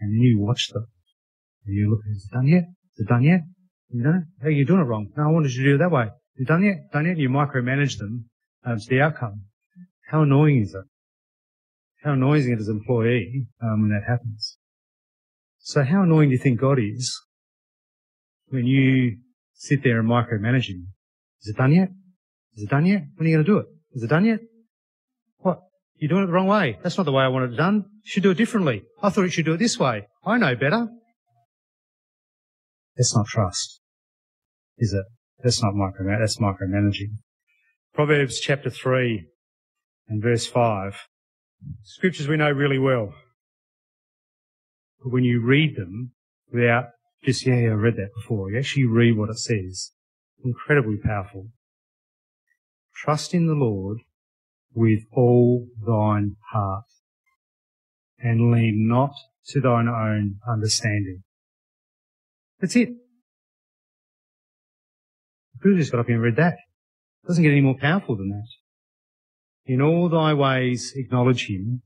and 0.02 0.12
then 0.14 0.20
you 0.20 0.40
watch 0.42 0.68
them, 0.74 0.88
and 1.66 1.74
you 1.74 1.90
look, 1.90 2.02
"Is 2.12 2.28
it 2.30 2.36
done 2.36 2.48
yet? 2.48 2.64
Is 2.96 3.06
it 3.06 3.08
done 3.08 3.24
yet? 3.24 3.44
You 3.88 4.04
know, 4.04 4.24
hey, 4.42 4.52
you're 4.52 4.66
doing 4.66 4.82
it 4.82 4.88
wrong. 4.92 5.08
No, 5.16 5.24
I 5.24 5.32
wanted 5.32 5.54
you 5.54 5.64
to 5.64 5.70
do 5.70 5.76
it 5.76 5.78
that 5.78 5.90
way. 5.90 6.08
Is 6.36 6.42
it 6.42 6.48
done 6.50 6.66
yet? 6.66 6.92
Done 6.92 7.06
yet?" 7.06 7.18
You 7.18 7.30
micromanage 7.30 7.98
them 7.98 8.30
um, 8.66 8.78
to 8.78 8.90
the 8.90 9.00
outcome. 9.00 9.44
How 10.12 10.24
annoying 10.24 10.64
is 10.64 10.74
it? 10.74 10.84
How 12.04 12.12
annoying 12.12 12.42
is 12.42 12.48
it 12.48 12.60
as 12.60 12.68
an 12.68 12.76
employee 12.76 13.48
um, 13.64 13.84
when 13.84 13.92
that 13.92 14.04
happens? 14.06 14.58
So 15.60 15.86
how 15.86 16.04
annoying 16.04 16.28
do 16.28 16.34
you 16.34 16.42
think 16.42 16.60
God 16.60 16.78
is 16.78 17.18
when 18.50 18.66
you 18.66 19.20
sit 19.60 19.84
there 19.84 20.00
and 20.00 20.10
micromanage 20.10 20.70
him? 20.70 20.88
Is 21.42 21.50
it 21.50 21.58
done 21.58 21.74
yet? 21.74 21.90
Is 22.56 22.64
it 22.64 22.70
done 22.70 22.86
yet? 22.86 23.04
When 23.16 23.28
are 23.28 23.30
you 23.30 23.36
going 23.36 23.46
to 23.46 23.52
do 23.52 23.58
it? 23.58 23.66
Is 23.94 24.04
it 24.04 24.10
done 24.10 24.26
yet? 24.26 24.40
What? 25.40 25.60
You're 25.98 26.10
doing 26.10 26.24
it 26.24 26.28
the 26.28 26.32
wrong 26.32 26.48
way. 26.48 26.80
That's 26.82 26.98
not 26.98 27.04
the 27.04 27.12
way 27.12 27.24
I 27.24 27.28
want 27.28 27.52
it 27.52 27.58
done. 27.58 27.84
You 28.04 28.10
should 28.10 28.24
do 28.24 28.32
it 28.32 28.38
differently. 28.38 28.84
I 29.04 29.10
thought 29.10 29.24
you 29.24 29.30
should 29.30 29.46
do 29.46 29.54
it 29.54 29.58
this 29.58 29.78
way. 29.78 30.08
I 30.26 30.38
know 30.38 30.56
better. 30.56 30.88
That's 32.96 33.16
not 33.16 33.28
trust, 33.28 33.82
is 34.78 34.94
it? 34.94 35.06
That's 35.44 35.62
not 35.62 35.74
micromanaging. 35.74 36.20
That's 36.20 36.38
micromanaging. 36.38 37.18
Proverbs 37.94 38.40
chapter 38.40 38.70
3 38.70 39.26
and 40.08 40.24
verse 40.24 40.48
5. 40.48 41.08
Scriptures 41.84 42.28
we 42.28 42.38
know 42.38 42.52
really 42.52 42.80
well. 42.80 43.14
But 45.04 45.12
when 45.14 45.24
you 45.24 45.42
read 45.42 45.76
them, 45.76 46.12
without 46.52 46.86
just, 47.24 47.46
yeah, 47.46 47.56
yeah, 47.56 47.70
I 47.70 47.74
read 47.74 47.96
that 47.98 48.12
before. 48.16 48.52
You 48.52 48.60
actually 48.60 48.86
read 48.86 49.18
what 49.18 49.30
it 49.30 49.38
says. 49.38 49.92
Incredibly 50.44 50.98
powerful. 50.98 51.48
Trust 52.96 53.34
in 53.34 53.48
the 53.48 53.54
Lord 53.54 54.00
with 54.74 55.02
all 55.12 55.68
thine 55.86 56.36
heart 56.52 56.86
and 58.20 58.52
lean 58.52 58.88
not 58.88 59.12
to 59.48 59.62
thine 59.62 59.88
own 59.88 60.36
understanding. 60.48 61.24
That's 62.60 62.76
it. 62.76 62.90
Who 65.62 65.76
just 65.76 65.92
got 65.92 66.00
up 66.00 66.08
here 66.08 66.16
and 66.16 66.24
read 66.24 66.36
that. 66.38 66.58
Doesn't 67.28 67.44
get 67.44 67.52
any 67.52 67.62
more 67.62 67.78
powerful 67.78 68.16
than 68.16 68.30
that. 68.30 68.48
In 69.66 69.82
all 69.82 70.10
thy 70.10 70.34
ways 70.34 70.94
acknowledge 70.96 71.48
him, 71.48 71.82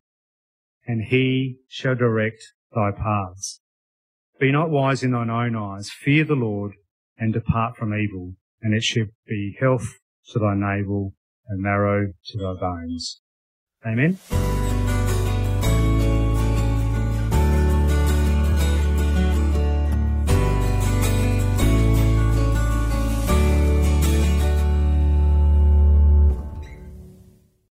and 0.86 1.02
he 1.02 1.58
shall 1.68 1.96
direct 1.96 2.42
thy 2.74 2.92
paths. 2.92 3.62
Be 4.44 4.52
not 4.52 4.70
wise 4.70 5.04
in 5.04 5.12
thine 5.12 5.30
own 5.30 5.56
eyes. 5.56 5.90
Fear 5.90 6.26
the 6.26 6.36
Lord 6.36 6.74
and 7.18 7.32
depart 7.32 7.78
from 7.78 7.94
evil, 7.94 8.34
and 8.62 8.74
it 8.74 8.84
shall 8.84 9.06
be 9.26 9.56
health 9.58 10.00
to 10.34 10.40
thy 10.40 10.54
navel 10.54 11.14
and 11.48 11.62
marrow 11.62 12.12
to 12.26 12.38
thy 12.38 12.54
bones. 12.60 13.22
Amen. 13.86 14.18